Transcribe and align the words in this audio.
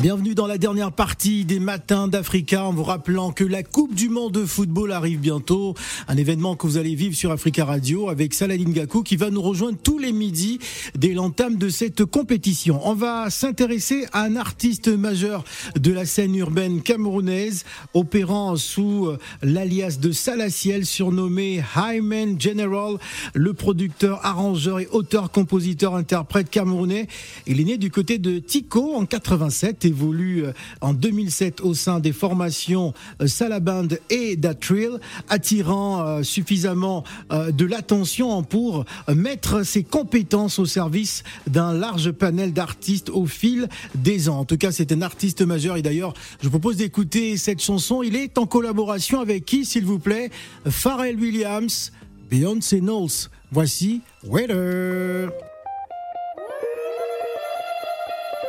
Bienvenue 0.00 0.36
dans 0.36 0.46
la 0.46 0.58
dernière 0.58 0.92
partie 0.92 1.44
des 1.44 1.58
matins 1.58 2.06
d'Africa 2.06 2.64
en 2.64 2.72
vous 2.72 2.84
rappelant 2.84 3.32
que 3.32 3.42
la 3.42 3.64
Coupe 3.64 3.96
du 3.96 4.08
Monde 4.08 4.30
de 4.30 4.46
football 4.46 4.92
arrive 4.92 5.18
bientôt. 5.18 5.74
Un 6.06 6.16
événement 6.16 6.54
que 6.54 6.68
vous 6.68 6.76
allez 6.76 6.94
vivre 6.94 7.16
sur 7.16 7.32
Africa 7.32 7.64
Radio 7.64 8.08
avec 8.08 8.32
Saladin 8.32 8.70
Gakou 8.70 9.02
qui 9.02 9.16
va 9.16 9.30
nous 9.30 9.42
rejoindre 9.42 9.76
tous 9.82 9.98
les 9.98 10.12
midis 10.12 10.60
dès 10.96 11.14
l'entame 11.14 11.56
de 11.56 11.68
cette 11.68 12.04
compétition. 12.04 12.80
On 12.84 12.94
va 12.94 13.28
s'intéresser 13.28 14.06
à 14.12 14.22
un 14.22 14.36
artiste 14.36 14.86
majeur 14.86 15.42
de 15.74 15.90
la 15.90 16.06
scène 16.06 16.36
urbaine 16.36 16.80
camerounaise 16.80 17.64
opérant 17.92 18.54
sous 18.54 19.06
euh, 19.06 19.18
l'alias 19.42 19.98
de 20.00 20.12
Salaciel 20.12 20.86
surnommé 20.86 21.60
Hyman 21.74 22.40
General, 22.40 22.98
le 23.34 23.52
producteur, 23.52 24.24
arrangeur 24.24 24.78
et 24.78 24.86
auteur, 24.92 25.32
compositeur, 25.32 25.96
interprète 25.96 26.50
camerounais. 26.50 27.08
Il 27.48 27.60
est 27.60 27.64
né 27.64 27.78
du 27.78 27.90
côté 27.90 28.18
de 28.18 28.38
Tico 28.38 28.94
en 28.94 29.04
87 29.04 29.87
évolue 29.88 30.44
euh, 30.44 30.52
en 30.80 30.94
2007 30.94 31.60
au 31.62 31.74
sein 31.74 31.98
des 32.00 32.12
formations 32.12 32.94
euh, 33.20 33.26
Salaband 33.26 33.88
et 34.10 34.36
Datrill, 34.36 35.00
attirant 35.28 36.00
euh, 36.00 36.22
suffisamment 36.22 37.04
de 37.30 37.64
l'attention 37.64 38.42
pour 38.42 38.84
mettre 39.08 39.64
ses 39.64 39.82
compétences 39.82 40.58
au 40.58 40.66
service 40.66 41.22
d'un 41.46 41.72
large 41.72 42.12
panel 42.12 42.52
d'artistes 42.52 43.10
au 43.10 43.26
fil 43.26 43.68
des 43.94 44.28
ans. 44.28 44.40
En 44.40 44.44
tout 44.44 44.56
cas, 44.56 44.72
c'est 44.72 44.92
un 44.92 45.02
artiste 45.02 45.42
majeur 45.42 45.76
et 45.76 45.82
d'ailleurs, 45.82 46.14
je 46.40 46.44
vous 46.44 46.50
propose 46.50 46.76
d'écouter 46.76 47.36
cette 47.36 47.62
chanson. 47.62 48.02
Il 48.02 48.16
est 48.16 48.38
en 48.38 48.46
collaboration 48.46 49.20
avec 49.20 49.44
qui, 49.44 49.64
s'il 49.64 49.84
vous 49.84 49.98
plaît? 49.98 50.30
Pharrell 50.66 51.16
Williams, 51.16 51.92
Beyoncé 52.30 52.80
Knowles. 52.80 53.28
Voici 53.50 54.02
Waiter. 54.24 55.28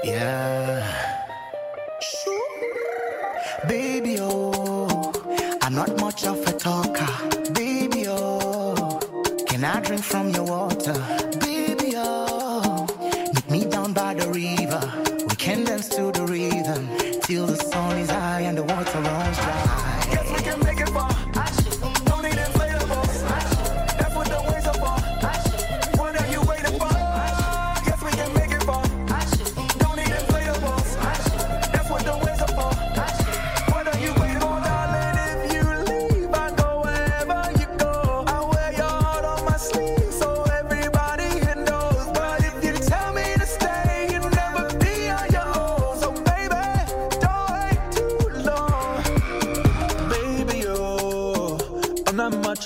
Yeah. 0.03 1.08
From 10.01 10.29
your 10.29 10.38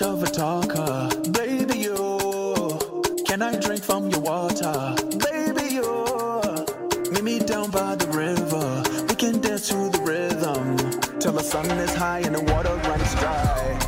of 0.04 0.24
a 0.24 0.28
talker. 0.28 1.10
Baby, 1.32 1.80
you. 1.80 2.80
Can 3.26 3.42
I 3.42 3.56
drink 3.60 3.84
from 3.84 4.10
your 4.10 4.20
water? 4.20 4.96
Baby, 5.18 5.76
you. 5.76 6.42
Meet 7.12 7.24
me 7.24 7.40
down 7.40 7.72
by 7.72 7.96
the 7.96 8.08
river. 8.08 8.84
We 9.08 9.16
can 9.16 9.40
dance 9.40 9.70
to 9.70 9.90
the 9.90 10.02
rhythm. 10.02 11.20
Till 11.20 11.32
the 11.32 11.44
sun 11.44 11.70
is 11.72 11.94
high 11.94 12.20
and 12.20 12.36
the 12.36 12.44
water 12.54 12.76
runs 12.90 13.16
dry. 13.16 13.83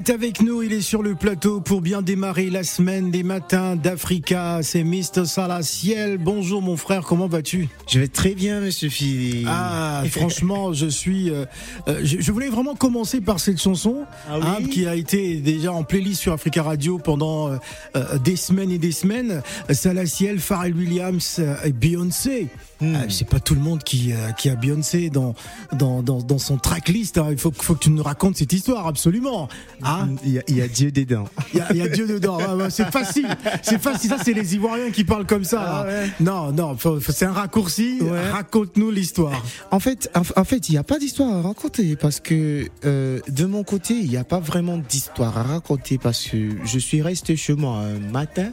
Est 0.00 0.10
avec 0.10 0.40
nous, 0.40 0.62
il 0.62 0.72
est 0.72 0.80
sur 0.80 1.02
le 1.02 1.14
plateau 1.14 1.60
pour 1.60 1.82
bien 1.82 2.00
démarrer 2.00 2.48
la 2.48 2.64
semaine 2.64 3.10
des 3.10 3.22
matins 3.22 3.76
d'Africa. 3.76 4.60
C'est 4.62 4.82
Mr. 4.82 5.26
Salaciel. 5.26 6.16
Bonjour 6.16 6.62
mon 6.62 6.78
frère, 6.78 7.02
comment 7.02 7.26
vas-tu? 7.26 7.68
Je 7.86 8.00
vais 8.00 8.08
très 8.08 8.34
bien, 8.34 8.60
monsieur 8.60 8.88
Philippe. 8.88 9.46
Ah, 9.46 10.02
franchement, 10.10 10.72
je 10.72 10.86
suis. 10.86 11.28
Euh, 11.28 11.44
euh, 11.88 12.00
je, 12.02 12.32
voulais 12.32 12.48
vraiment 12.48 12.74
commencer 12.74 13.20
par 13.20 13.40
cette 13.40 13.60
chanson 13.60 14.06
ah 14.26 14.38
hein, 14.42 14.64
qui 14.70 14.86
a 14.86 14.94
été 14.94 15.36
déjà 15.36 15.70
en 15.70 15.84
playlist 15.84 16.22
sur 16.22 16.32
Africa 16.32 16.62
Radio 16.62 16.96
pendant 16.96 17.50
euh, 17.50 18.18
des 18.24 18.36
semaines 18.36 18.70
et 18.70 18.78
des 18.78 18.92
semaines. 18.92 19.42
Salaciel, 19.68 20.38
Pharrell 20.38 20.74
Williams 20.74 21.42
et 21.62 21.72
Beyoncé. 21.72 22.48
Hmm. 22.80 22.96
c'est 23.10 23.28
pas 23.28 23.40
tout 23.40 23.54
le 23.54 23.60
monde 23.60 23.82
qui, 23.82 24.12
qui 24.38 24.48
a 24.48 24.56
Beyoncé 24.56 25.10
dans, 25.10 25.34
dans, 25.72 26.02
dans, 26.02 26.22
dans 26.22 26.38
son 26.38 26.56
tracklist. 26.56 27.18
Hein. 27.18 27.28
Il 27.30 27.38
faut, 27.38 27.52
faut 27.54 27.74
que 27.74 27.80
tu 27.80 27.90
nous 27.90 28.02
racontes 28.02 28.36
cette 28.36 28.52
histoire, 28.52 28.86
absolument. 28.86 29.48
Ah, 29.82 30.06
il 30.24 30.32
y, 30.32 30.62
a, 30.62 30.68
Dieu 30.68 30.90
dedans. 30.90 31.24
Il 31.52 31.76
y 31.76 31.82
a, 31.82 31.88
Dieu 31.88 32.06
dedans. 32.06 32.38
c'est 32.70 32.90
facile. 32.90 33.28
C'est 33.62 33.80
facile. 33.80 34.10
Ça, 34.10 34.16
c'est 34.22 34.32
les 34.32 34.54
Ivoiriens 34.54 34.90
qui 34.90 35.04
parlent 35.04 35.26
comme 35.26 35.44
ça. 35.44 35.86
Ah 35.86 35.86
non, 36.20 36.52
non, 36.52 36.76
c'est 37.00 37.26
un 37.26 37.32
raccourci. 37.32 38.00
Raconte-nous 38.32 38.90
l'histoire. 38.90 39.44
En 39.70 39.80
fait, 39.80 40.10
en, 40.14 40.44
fait, 40.44 40.68
il 40.68 40.72
n'y 40.72 40.78
a 40.78 40.84
pas 40.84 40.98
d'histoire 40.98 41.36
à 41.36 41.42
raconter 41.42 41.96
parce 41.96 42.20
que 42.20 42.68
euh, 42.84 43.20
de 43.28 43.44
mon 43.44 43.64
côté, 43.64 43.94
il 43.94 44.08
n'y 44.08 44.16
a 44.16 44.24
pas 44.24 44.40
vraiment 44.40 44.78
d'histoire 44.78 45.36
à 45.36 45.42
raconter 45.42 45.98
parce 45.98 46.24
que 46.24 46.50
je 46.64 46.78
suis 46.78 47.02
resté 47.02 47.36
chez 47.36 47.54
moi 47.54 47.78
un 47.78 47.98
matin 47.98 48.50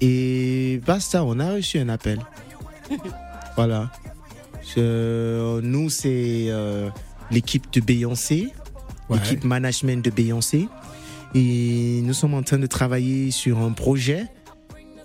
et 0.00 0.80
basta, 0.86 1.24
on 1.24 1.38
a 1.40 1.52
reçu 1.52 1.78
un 1.78 1.88
appel. 1.88 2.20
voilà. 3.56 3.90
nous, 4.76 5.90
c'est 5.90 6.46
euh, 6.48 6.90
l'équipe 7.30 7.72
de 7.72 7.80
Beyoncé 7.80 8.52
l'équipe 9.10 9.44
management 9.44 10.04
de 10.04 10.10
Beyoncé. 10.10 10.68
Et 11.34 12.00
nous 12.02 12.14
sommes 12.14 12.34
en 12.34 12.42
train 12.42 12.58
de 12.58 12.66
travailler 12.66 13.30
sur 13.30 13.58
un 13.58 13.72
projet. 13.72 14.26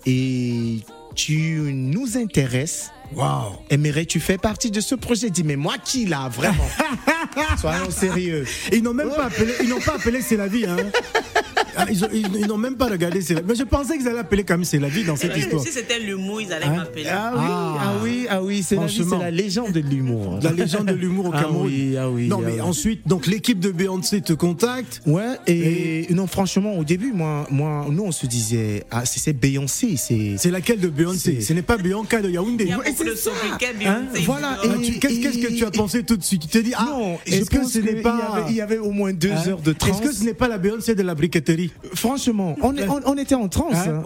Et 0.06 0.80
tu 1.14 1.60
nous 1.72 2.16
intéresses. 2.16 2.90
Wow. 3.14 3.64
Aimerais-tu 3.70 4.20
faire 4.20 4.38
partie 4.38 4.70
de 4.70 4.80
ce 4.80 4.94
projet? 4.94 5.30
Dis, 5.30 5.42
mais 5.42 5.56
moi 5.56 5.74
qui 5.84 6.06
là, 6.06 6.28
vraiment? 6.28 6.68
Soyons 7.60 7.90
sérieux. 7.90 8.46
Ils 8.72 8.82
n'ont 8.82 8.94
même 8.94 9.10
pas 9.10 9.26
appelé, 9.26 9.52
ils 9.62 9.68
n'ont 9.68 9.80
pas 9.80 9.96
appelé 9.96 10.22
C'est 10.22 10.36
la 10.36 10.46
vie, 10.46 10.64
hein. 10.64 10.76
Ah, 11.76 11.86
ils, 11.90 12.46
n'ont 12.46 12.56
même 12.56 12.76
pas 12.76 12.88
regardé 12.88 13.20
Mais 13.46 13.54
je 13.54 13.64
pensais 13.64 13.96
qu'ils 13.96 14.08
allaient 14.08 14.18
appeler 14.18 14.44
C'est 14.64 14.78
la 14.78 14.88
vie 14.88 15.04
dans 15.04 15.16
cette 15.16 15.36
histoire. 15.36 15.62
Si 15.62 15.72
c'était 15.72 15.98
l'humour, 15.98 16.40
ils 16.40 16.52
allaient 16.52 16.66
hein? 16.66 16.76
m'appeler. 16.76 17.06
Ah 17.08 17.32
oui, 17.34 17.40
ah, 17.40 17.78
ah 17.80 17.92
oui, 18.02 18.26
ah 18.28 18.42
oui, 18.42 18.62
c'est 18.62 18.76
la 18.76 18.88
c'est 18.88 19.18
la 19.18 19.30
légende 19.30 19.72
de 19.72 19.80
l'humour. 19.80 20.38
La 20.42 20.52
légende 20.52 20.86
de 20.86 20.94
l'humour 20.94 21.26
au 21.26 21.30
Cameroun. 21.30 21.62
Ah 21.62 21.64
oui, 21.64 21.96
ah 21.96 22.10
oui. 22.10 22.28
Non, 22.28 22.38
mais 22.38 22.60
ensuite, 22.60 23.06
donc 23.06 23.26
l'équipe 23.26 23.60
de 23.60 23.70
Beyoncé 23.70 24.20
te 24.20 24.32
contacte. 24.32 25.02
Ouais, 25.06 25.36
et, 25.46 26.06
non, 26.10 26.26
franchement, 26.26 26.76
au 26.76 26.84
début, 26.84 27.12
moi, 27.12 27.46
moi, 27.50 27.86
nous, 27.90 28.04
on 28.04 28.12
se 28.12 28.26
disait, 28.26 28.84
ah, 28.90 29.04
c'est 29.04 29.32
Beyoncé, 29.32 29.96
c'est. 29.96 30.50
Laquelle 30.50 30.80
de 30.80 30.88
Beyoncé? 30.88 31.40
Ce 31.40 31.52
n'est 31.52 31.62
pas 31.62 31.76
Bianca 31.76 32.20
de 32.20 32.28
Yaoundé. 32.28 32.64
Il 32.64 32.70
y 32.70 32.72
a 32.72 32.76
beaucoup 32.76 33.04
de 33.04 33.86
hein? 33.86 34.02
Voilà. 34.24 34.58
Qu'est-ce 35.00 35.38
que 35.38 35.52
tu 35.56 35.64
as 35.64 35.70
pensé 35.70 36.02
tout 36.02 36.16
de 36.16 36.24
suite? 36.24 36.42
Tu 36.42 36.48
t'es 36.48 36.62
dit, 36.62 36.74
ah, 36.76 36.98
est-ce 37.26 37.50
que 37.50 37.64
ce 37.64 37.78
n'est 37.78 38.02
pas. 38.02 38.46
Il 38.48 38.56
y 38.56 38.60
avait 38.60 38.78
au 38.78 38.90
moins 38.90 39.12
deux 39.12 39.32
heures 39.48 39.60
de 39.60 39.72
trance. 39.72 39.90
Est-ce 39.90 40.02
que 40.02 40.12
ce 40.14 40.24
n'est 40.24 40.34
pas 40.34 40.48
la 40.48 40.58
Beyoncé 40.58 40.94
de 40.94 41.02
la 41.02 41.14
briqueterie? 41.14 41.59
Franchement, 41.94 42.56
on, 42.62 42.76
est- 42.76 42.88
on- 42.88 43.00
on 43.06 43.16
était 43.16 43.34
en 43.34 43.48
transe. 43.48 43.74
Hein? 43.74 43.96
hein. 43.96 44.02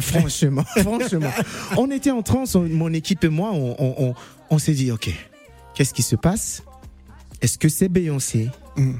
Franchement, 0.00 0.64
franchement. 0.78 1.30
On 1.76 1.90
était 1.90 2.10
en 2.10 2.22
transe, 2.22 2.54
on- 2.54 2.68
mon 2.68 2.92
équipe 2.92 3.24
et 3.24 3.28
moi, 3.28 3.52
on, 3.52 4.58
s'est 4.58 4.72
dit, 4.74 4.90
ok, 4.90 5.10
qu'est-ce 5.74 5.92
qui 5.94 6.02
se 6.02 6.16
passe? 6.16 6.62
Est-ce 7.40 7.58
que 7.58 7.68
c'est 7.68 7.88
Beyoncé? 7.88 8.48
Mm. 8.76 8.92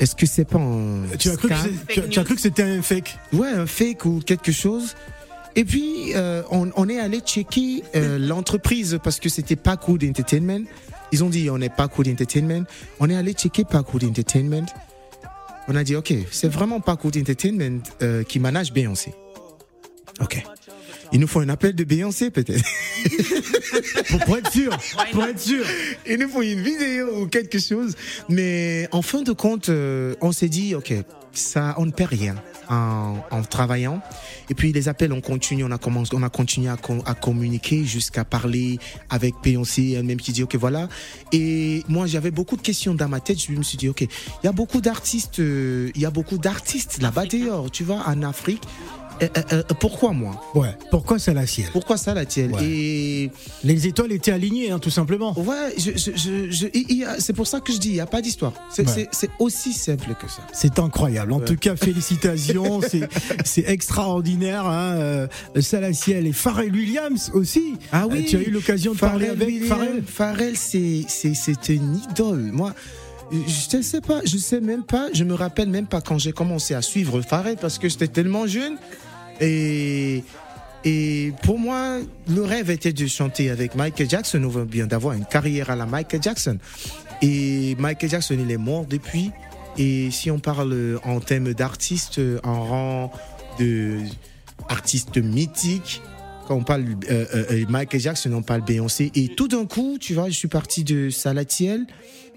Est-ce 0.00 0.16
que 0.16 0.26
c'est 0.26 0.44
pas 0.44 0.58
un 0.58 1.02
Tu 1.18 1.30
as 1.30 1.36
cru 1.36 1.48
que 1.48 1.54
scam 1.54 1.70
c'est- 1.88 1.94
tu 1.94 2.00
as- 2.00 2.08
tu 2.08 2.18
as 2.18 2.24
cru 2.24 2.34
que 2.34 2.40
c'était 2.40 2.62
un 2.64 2.82
fake? 2.82 3.16
Ouais, 3.32 3.48
un 3.48 3.66
fake 3.66 4.04
ou 4.04 4.20
quelque 4.24 4.50
chose. 4.52 4.96
Et 5.56 5.64
puis, 5.64 6.12
euh, 6.14 6.42
on, 6.50 6.70
on 6.76 6.88
est 6.88 6.98
allé 6.98 7.20
checker 7.20 7.82
euh, 7.94 8.18
l'entreprise 8.18 8.98
parce 9.02 9.18
que 9.20 9.28
c'était 9.28 9.56
Packwood 9.56 10.02
Entertainment. 10.04 10.64
Ils 11.12 11.24
ont 11.24 11.28
dit, 11.28 11.48
on 11.50 11.60
est 11.60 11.68
Packwood 11.74 12.08
Entertainment. 12.08 12.64
On 13.00 13.08
est 13.10 13.16
allé 13.16 13.32
checker 13.32 13.64
Packwood 13.64 14.04
Entertainment. 14.04 14.66
On 15.68 15.76
a 15.76 15.84
dit, 15.84 15.96
OK, 15.96 16.12
c'est 16.30 16.48
vraiment 16.48 16.80
Packwood 16.80 17.16
Entertainment 17.16 17.82
euh, 18.02 18.22
qui 18.24 18.40
manage 18.40 18.72
Beyoncé. 18.72 19.14
OK. 20.20 20.42
Il 21.12 21.20
nous 21.20 21.26
faut 21.26 21.40
un 21.40 21.48
appel 21.48 21.74
de 21.74 21.84
Beyoncé, 21.84 22.30
peut-être. 22.30 22.64
pour, 24.08 24.18
pour 24.24 24.36
être 24.36 24.52
sûr. 24.52 24.76
Pour 25.12 25.24
être 25.24 25.40
sûr. 25.40 25.64
Il 26.06 26.18
nous 26.18 26.28
faut 26.28 26.42
une 26.42 26.60
vidéo 26.60 27.22
ou 27.22 27.26
quelque 27.26 27.58
chose. 27.58 27.94
Mais 28.28 28.88
en 28.92 29.02
fin 29.02 29.22
de 29.22 29.32
compte, 29.32 29.68
euh, 29.68 30.14
on 30.20 30.32
s'est 30.32 30.48
dit, 30.48 30.74
OK, 30.74 30.92
ça, 31.32 31.74
on 31.78 31.86
ne 31.86 31.90
perd 31.92 32.10
rien 32.10 32.34
en, 32.68 33.16
en 33.30 33.42
travaillant. 33.42 34.00
Et 34.48 34.54
puis 34.54 34.72
les 34.72 34.88
appels, 34.88 35.12
on 35.12 35.20
continue, 35.20 35.64
on 35.64 35.70
a 35.70 35.78
commencé, 35.78 36.10
on 36.14 36.22
a 36.22 36.28
continué 36.28 36.68
à, 36.68 36.76
com- 36.76 37.02
à 37.06 37.14
communiquer 37.14 37.84
jusqu'à 37.84 38.24
parler 38.24 38.78
avec 39.08 39.34
Beyoncé, 39.42 39.92
elle-même 39.92 40.18
qui 40.18 40.32
dit, 40.32 40.42
OK, 40.42 40.54
voilà. 40.56 40.88
Et 41.32 41.84
moi, 41.88 42.06
j'avais 42.06 42.30
beaucoup 42.30 42.56
de 42.56 42.62
questions 42.62 42.94
dans 42.94 43.08
ma 43.08 43.20
tête. 43.20 43.40
Je 43.40 43.52
me 43.52 43.62
suis 43.62 43.78
dit, 43.78 43.88
OK, 43.88 44.02
il 44.02 44.08
y 44.44 44.48
a 44.48 44.52
beaucoup 44.52 44.80
d'artistes, 44.80 45.40
euh, 45.40 45.90
il 45.94 46.00
y 46.00 46.06
a 46.06 46.10
beaucoup 46.10 46.38
d'artistes 46.38 47.00
là-bas 47.00 47.26
dehors, 47.26 47.70
tu 47.70 47.84
vois, 47.84 48.02
en 48.06 48.22
Afrique. 48.22 48.62
Euh, 49.22 49.28
euh, 49.36 49.42
euh, 49.52 49.62
pourquoi 49.78 50.12
moi 50.12 50.40
Ouais. 50.54 50.74
Pourquoi 50.90 51.18
c'est 51.18 51.34
la 51.34 51.46
sienne 51.46 51.68
Pourquoi 51.72 51.96
ça, 51.96 52.14
la 52.14 52.22
Ouais. 52.22 52.64
Et 52.64 53.30
Les 53.64 53.86
étoiles 53.86 54.12
étaient 54.12 54.32
alignées, 54.32 54.70
hein, 54.70 54.78
tout 54.78 54.90
simplement. 54.90 55.38
Ouais, 55.38 55.74
je, 55.76 55.90
je, 55.96 56.10
je, 56.50 56.66
c'est 57.18 57.32
pour 57.32 57.46
ça 57.46 57.60
que 57.60 57.72
je 57.72 57.78
dis, 57.78 57.88
il 57.88 57.94
n'y 57.94 58.00
a 58.00 58.06
pas 58.06 58.22
d'histoire. 58.22 58.52
C'est 58.70 58.88
Ouais. 58.88 59.08
aussi 59.38 59.72
simple 59.72 60.14
que 60.20 60.28
ça. 60.28 60.42
C'est 60.52 60.78
incroyable. 60.78 61.32
En 61.32 61.40
tout 61.40 61.56
cas, 61.56 61.76
félicitations. 61.76 62.80
c'est, 63.44 63.68
extraordinaire. 63.68 64.66
Hein. 64.66 64.94
Euh, 64.98 65.26
Salaciel 65.60 66.26
et 66.26 66.32
Pharrell 66.32 66.72
Williams 66.72 67.30
aussi. 67.34 67.74
Ah 67.92 68.06
Euh, 68.10 68.22
tu 68.26 68.36
as 68.36 68.40
eu 68.40 68.50
l'occasion 68.50 68.92
de 68.94 68.98
parler 68.98 69.28
avec 69.28 69.64
Pharrell. 69.64 70.02
Pharrell, 70.06 70.56
c'est 70.56 71.04
une 71.68 72.00
idole. 72.10 72.50
Moi, 72.52 72.74
je 73.32 73.76
ne 73.76 73.82
sais 73.82 74.00
pas, 74.00 74.20
je 74.24 74.36
sais 74.38 74.60
même 74.60 74.82
pas, 74.82 75.08
je 75.12 75.24
me 75.24 75.34
rappelle 75.34 75.68
même 75.68 75.86
pas 75.86 76.00
quand 76.00 76.18
j'ai 76.18 76.32
commencé 76.32 76.74
à 76.74 76.82
suivre 76.82 77.20
Pharrell 77.20 77.56
parce 77.60 77.78
que 77.78 77.88
j'étais 77.88 78.08
tellement 78.08 78.46
jeune 78.46 78.76
et 79.40 80.24
et 80.84 81.32
pour 81.42 81.58
moi, 81.58 81.98
le 82.26 82.42
rêve 82.42 82.70
était 82.70 82.92
de 82.94 83.06
chanter 83.06 83.50
avec 83.50 83.74
Michael 83.74 84.08
Jackson 84.08 84.42
ou 84.44 84.64
bien 84.64 84.86
d'avoir 84.86 85.14
une 85.14 85.26
carrière 85.26 85.68
à 85.68 85.76
la 85.76 85.84
Michael 85.84 86.22
Jackson. 86.22 86.58
Et 87.20 87.76
Michael 87.78 88.08
Jackson, 88.08 88.38
il 88.40 88.50
est 88.50 88.56
mort 88.56 88.86
depuis. 88.86 89.30
Et 89.76 90.10
si 90.10 90.30
on 90.30 90.38
parle 90.38 90.98
en 91.04 91.20
termes 91.20 91.52
d'artistes, 91.52 92.20
en 92.42 92.64
rang 92.64 93.12
de 93.58 93.98
artistes 94.68 95.18
mythiques, 95.18 96.00
quand 96.48 96.56
on 96.56 96.64
parle 96.64 96.84
euh, 97.10 97.26
euh, 97.34 97.44
euh, 97.52 97.64
Michael 97.68 98.00
Jackson, 98.00 98.32
on 98.32 98.42
parle 98.42 98.62
Beyoncé. 98.62 99.12
Et 99.14 99.28
tout 99.28 99.48
d'un 99.48 99.66
coup, 99.66 99.98
tu 100.00 100.14
vois, 100.14 100.28
je 100.28 100.34
suis 100.34 100.48
parti 100.48 100.82
de 100.82 101.10
Salatiel, 101.10 101.86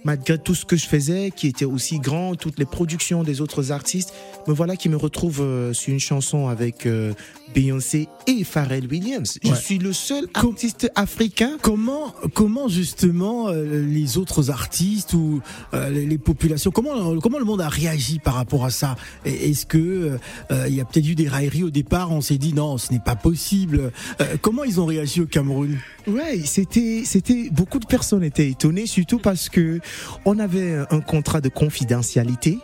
malgré 0.04 0.38
tout 0.38 0.56
ce 0.56 0.66
que 0.66 0.76
je 0.76 0.86
faisais, 0.88 1.32
qui 1.36 1.48
était 1.48 1.66
aussi 1.66 2.00
grand, 2.00 2.36
toutes 2.36 2.60
les 2.60 2.66
productions 2.66 3.24
des 3.24 3.42
autres 3.42 3.72
artistes. 3.72 4.14
Me 4.48 4.54
voilà 4.54 4.76
qui 4.76 4.90
me 4.90 4.98
retrouve 4.98 5.42
euh, 5.42 5.74
sur 5.74 5.94
une 5.94 6.00
chanson 6.00 6.48
avec 6.48 6.86
euh, 6.86 7.14
Beyoncé 7.54 8.10
et 8.28 8.44
Pharrell 8.44 8.88
Williams. 8.88 9.40
Je 9.44 9.54
suis 9.54 9.78
le 9.78 9.94
seul 9.94 10.28
Com- 10.28 10.50
artiste 10.52 10.92
africain. 10.96 11.58
Comment, 11.62 12.14
comment 12.34 12.68
justement 12.68 13.48
euh, 13.48 13.86
les 13.86 14.18
autres 14.18 14.50
artistes 14.50 15.14
ou 15.14 15.42
euh, 15.74 15.90
les, 15.90 16.06
les 16.06 16.18
populations, 16.18 16.72
comment, 16.72 17.20
comment 17.20 17.40
le 17.40 17.46
monde 17.46 17.62
a 17.62 17.70
réagi 17.70 18.20
par 18.20 18.34
rapport 18.34 18.66
à 18.66 18.70
ça? 18.70 18.96
Est-ce 19.24 19.66
que 19.66 20.18
euh, 20.52 20.66
il 20.68 20.76
y 20.76 20.82
a 20.82 20.86
peut-être 20.86 21.08
eu 21.08 21.16
des 21.16 21.28
railleries 21.28 21.64
au 21.64 21.70
départ? 21.70 22.12
On 22.12 22.22
s'est 22.22 22.38
dit 22.38 22.54
non, 22.54 22.78
ce 22.78 22.92
n'est 22.92 23.00
pas 23.00 23.16
possible. 23.16 23.92
Euh, 24.20 24.36
comment 24.42 24.64
ils 24.64 24.82
ont 24.82 24.86
réagi 24.86 25.22
au 25.22 25.26
Cameroun? 25.26 25.78
Ouais, 26.08 26.42
c'était, 26.44 27.04
c'était, 27.06 27.50
beaucoup 27.50 27.80
de 27.80 27.86
personnes 27.86 28.24
étaient 28.24 28.50
étonnées, 28.50 28.88
surtout 28.88 29.20
parce 29.20 29.48
que 29.48 29.80
on 30.26 30.40
avait 30.40 30.76
un 30.90 31.00
contrat 31.02 31.42
de 31.42 31.50
confidentialité. 31.50 32.60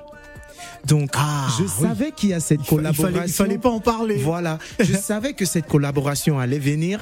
Donc, 0.85 1.09
Ah, 1.13 1.47
je 1.57 1.63
oui. 1.63 1.69
savais 1.81 2.11
qu'il 2.11 2.29
y 2.29 2.33
a 2.33 2.39
cette 2.39 2.61
Il 2.61 2.65
collaboration. 2.67 3.03
fallait, 3.17 3.27
il 3.27 3.33
fallait 3.33 3.57
pas 3.57 3.69
en 3.69 3.81
parler. 3.81 4.15
Voilà, 4.15 4.59
je 4.79 4.93
savais 4.97 5.33
que 5.33 5.43
cette 5.45 5.67
collaboration 5.67 6.39
allait 6.39 6.57
venir 6.59 7.01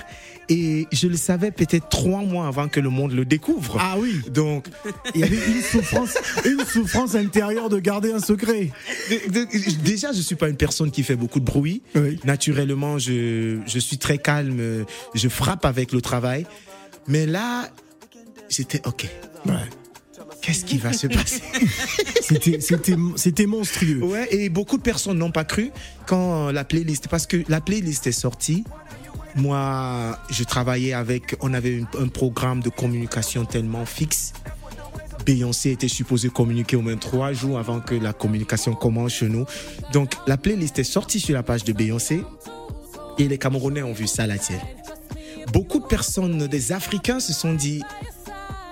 et 0.50 0.88
je 0.92 1.08
le 1.08 1.16
savais 1.16 1.52
peut-être 1.52 1.88
trois 1.90 2.22
mois 2.24 2.48
avant 2.48 2.70
que 2.70 2.80
le 2.80 2.90
monde 2.90 3.12
le 3.12 3.24
découvre. 3.24 3.78
Ah 3.80 3.96
oui, 4.00 4.20
Donc, 4.32 4.68
il 5.14 5.22
y 5.22 5.24
avait 5.24 5.36
une 5.36 5.62
souffrance, 5.62 6.16
une 6.46 6.66
souffrance 6.66 7.14
intérieure 7.14 7.70
de 7.70 7.78
garder 7.80 8.12
un 8.12 8.20
secret. 8.20 8.72
de- 9.12 9.32
de- 9.32 9.82
déjà, 9.84 10.12
je 10.12 10.22
suis 10.22 10.36
pas 10.36 10.50
une 10.50 10.58
personne 10.58 10.90
qui 10.90 11.04
fait 11.04 11.16
beaucoup 11.16 11.40
de 11.40 11.46
bruit. 11.46 11.84
Oui. 11.96 12.20
Naturellement, 12.24 12.98
je, 12.98 13.60
je 13.68 13.80
suis 13.80 14.00
très 14.00 14.18
calme, 14.18 14.86
je 15.14 15.28
frappe 15.30 15.66
avec 15.66 15.92
le 15.92 16.02
travail. 16.02 16.48
Mais 17.08 17.28
là, 17.28 17.70
j'étais 18.50 18.82
OK. 18.88 19.06
Ouais. 19.46 19.54
Qu'est-ce 20.48 20.64
qui 20.64 20.78
va 20.78 20.94
se 20.94 21.08
passer? 21.08 21.42
C'était, 23.18 23.46
monstrueux. 23.46 24.02
Ouais, 24.02 24.34
et 24.34 24.48
beaucoup 24.48 24.78
de 24.78 24.82
personnes 24.82 25.18
n'ont 25.18 25.30
pas 25.30 25.44
cru 25.44 25.72
quand 26.06 26.52
la 26.52 26.64
playlist, 26.64 27.10
parce 27.10 27.28
que 27.28 27.44
la 27.50 27.60
playlist 27.60 28.08
est 28.08 28.14
sortie. 28.14 28.64
Moi, 29.36 30.18
je 30.30 30.46
travaillais 30.46 30.94
avec, 30.94 31.36
on 31.42 31.54
avait 31.54 31.84
un 32.00 32.08
programme 32.08 32.62
de 32.62 32.70
communication 32.70 33.44
tellement 33.44 33.86
fixe. 33.86 34.32
Beyoncé 35.26 35.72
était 35.72 35.90
supposée 35.90 36.30
communiquer 36.30 36.78
au 36.78 36.82
moins 36.82 36.96
trois 36.96 37.34
jours 37.34 37.60
avant 37.60 37.82
que 37.82 37.96
la 37.96 38.14
communication 38.14 38.74
commence 38.74 39.16
chez 39.16 39.28
nous. 39.28 39.44
Donc, 39.92 40.14
la 40.28 40.38
playlist 40.38 40.80
est 40.80 40.86
sortie 40.86 41.20
sur 41.20 41.34
la 41.34 41.44
page 41.44 41.66
de 41.66 41.74
Beyoncé 41.74 42.22
et 43.18 43.28
les 43.28 43.38
Camerounais 43.38 43.84
ont 43.84 43.92
vu 43.92 44.08
ça 44.08 44.26
la 44.26 44.38
tienne. 44.38 44.62
Beaucoup 45.52 45.80
de 45.80 45.86
personnes, 45.86 46.48
des 46.48 46.72
Africains 46.72 47.20
se 47.20 47.34
sont 47.34 47.54
dit, 47.54 47.82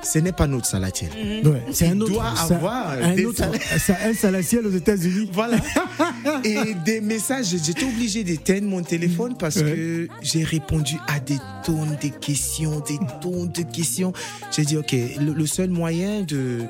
ce 0.02 0.20
n'est 0.20 0.32
pas 0.32 0.46
notre 0.48 0.66
salatiel. 0.68 1.10
Ouais, 1.44 1.64
c'est 1.72 1.88
un 1.88 1.96
Il 1.96 2.04
autre, 2.04 2.12
doit 2.14 2.34
avoir 2.50 2.90
un 2.92 3.14
des 3.16 3.26
autre, 3.26 3.44
un 4.06 4.14
salatiel 4.14 4.66
aux 4.68 4.72
États-Unis. 4.72 5.30
Voilà. 5.34 5.58
Et 6.44 6.74
des 6.86 7.02
messages, 7.02 7.48
j'étais 7.64 7.86
obligé 7.86 8.24
d'éteindre 8.24 8.68
mon 8.68 8.82
téléphone 8.84 9.36
parce 9.38 9.62
que 9.62 10.08
j'ai 10.22 10.44
répondu 10.44 10.96
à 11.08 11.20
des 11.20 11.38
tonnes 11.66 11.98
de 12.02 12.08
questions, 12.10 12.80
des 12.88 13.00
tonnes 13.22 13.52
de 13.52 13.62
questions. 13.64 14.14
J'ai 14.56 14.64
dit, 14.64 14.78
OK, 14.78 14.92
le, 14.94 15.34
le 15.34 15.46
seul 15.46 15.70
moyen 15.70 16.22
de, 16.22 16.62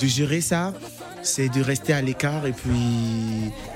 de 0.00 0.06
gérer 0.06 0.40
ça, 0.40 0.72
c'est 1.22 1.48
de 1.48 1.60
rester 1.60 1.92
à 1.92 2.00
l'écart 2.02 2.46
et 2.46 2.52
puis 2.52 2.70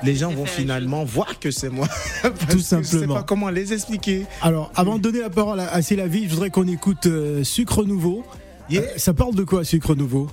les 0.04 0.14
gens 0.14 0.30
vont 0.30 0.46
finalement 0.46 1.04
voir 1.04 1.40
que 1.40 1.50
c'est 1.50 1.68
moi. 1.70 1.88
Parce 2.22 2.34
Tout 2.38 2.46
que 2.46 2.52
Je 2.52 2.58
sais 2.58 2.82
simplement. 2.84 3.14
pas 3.14 3.22
comment 3.24 3.50
les 3.50 3.72
expliquer. 3.72 4.24
Alors, 4.40 4.70
avant 4.76 4.96
de 4.98 5.02
donner 5.02 5.20
la 5.20 5.30
parole 5.30 5.58
à, 5.60 5.72
à 5.72 5.82
C'est 5.82 5.96
la 5.96 6.06
vie, 6.06 6.24
je 6.26 6.30
voudrais 6.30 6.50
qu'on 6.50 6.68
écoute 6.68 7.06
euh, 7.06 7.42
Sucre 7.42 7.84
Nouveau. 7.84 8.24
Yeah. 8.70 8.82
Euh, 8.82 8.86
ça 8.96 9.12
parle 9.14 9.34
de 9.34 9.44
quoi, 9.44 9.64
Sucre 9.64 9.94
Nouveau? 9.94 10.28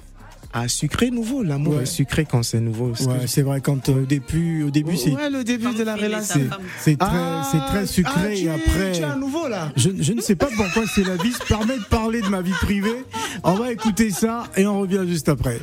Ah, 0.53 0.67
sucré 0.69 1.11
nouveau, 1.11 1.43
l'amour 1.43 1.75
Ouais. 1.75 1.83
est 1.83 1.85
sucré 1.85 2.25
quand 2.25 2.41
c'est 2.41 2.61
nouveau. 2.61 2.91
Que- 2.93 3.03
Ouais, 3.03 3.27
c'est 3.27 3.41
vrai, 3.41 3.59
quand 3.59 3.89
euh, 3.89 4.03
au 4.03 4.05
début, 4.05 4.63
au 4.63 4.69
début 4.69 4.95
c'est, 4.95 5.11
Ouais, 5.11 5.29
le 5.29 5.43
début 5.43 5.73
de 5.73 5.83
la 5.83 5.95
relation. 5.95 6.39
c'est, 6.81 6.91
c'est 6.91 6.97
très, 6.97 7.09
Ah, 7.11 7.47
c'est 7.51 7.59
très 7.59 7.85
sucré 7.85 8.13
ah, 8.15 8.27
tu 8.35 8.43
et 8.45 8.49
après. 8.49 8.91
Tu 8.93 9.01
es 9.01 9.03
un 9.03 9.17
nouveau 9.17 9.47
là. 9.49 9.71
Je, 9.75 9.89
je 9.99 10.13
ne 10.13 10.21
sais 10.21 10.35
pas 10.35 10.47
pourquoi 10.55 10.83
c'est 10.95 11.03
la 11.03 11.17
vie 11.17 11.33
se 11.33 11.43
permet 11.45 11.77
de 11.77 11.83
parler 11.83 12.21
de 12.21 12.29
ma 12.29 12.41
vie 12.41 12.53
privée. 12.61 13.03
On 13.43 13.53
va 13.55 13.71
écouter 13.73 14.09
ça 14.09 14.45
et 14.55 14.65
on 14.65 14.79
revient 14.79 15.03
juste 15.05 15.27
après. 15.29 15.59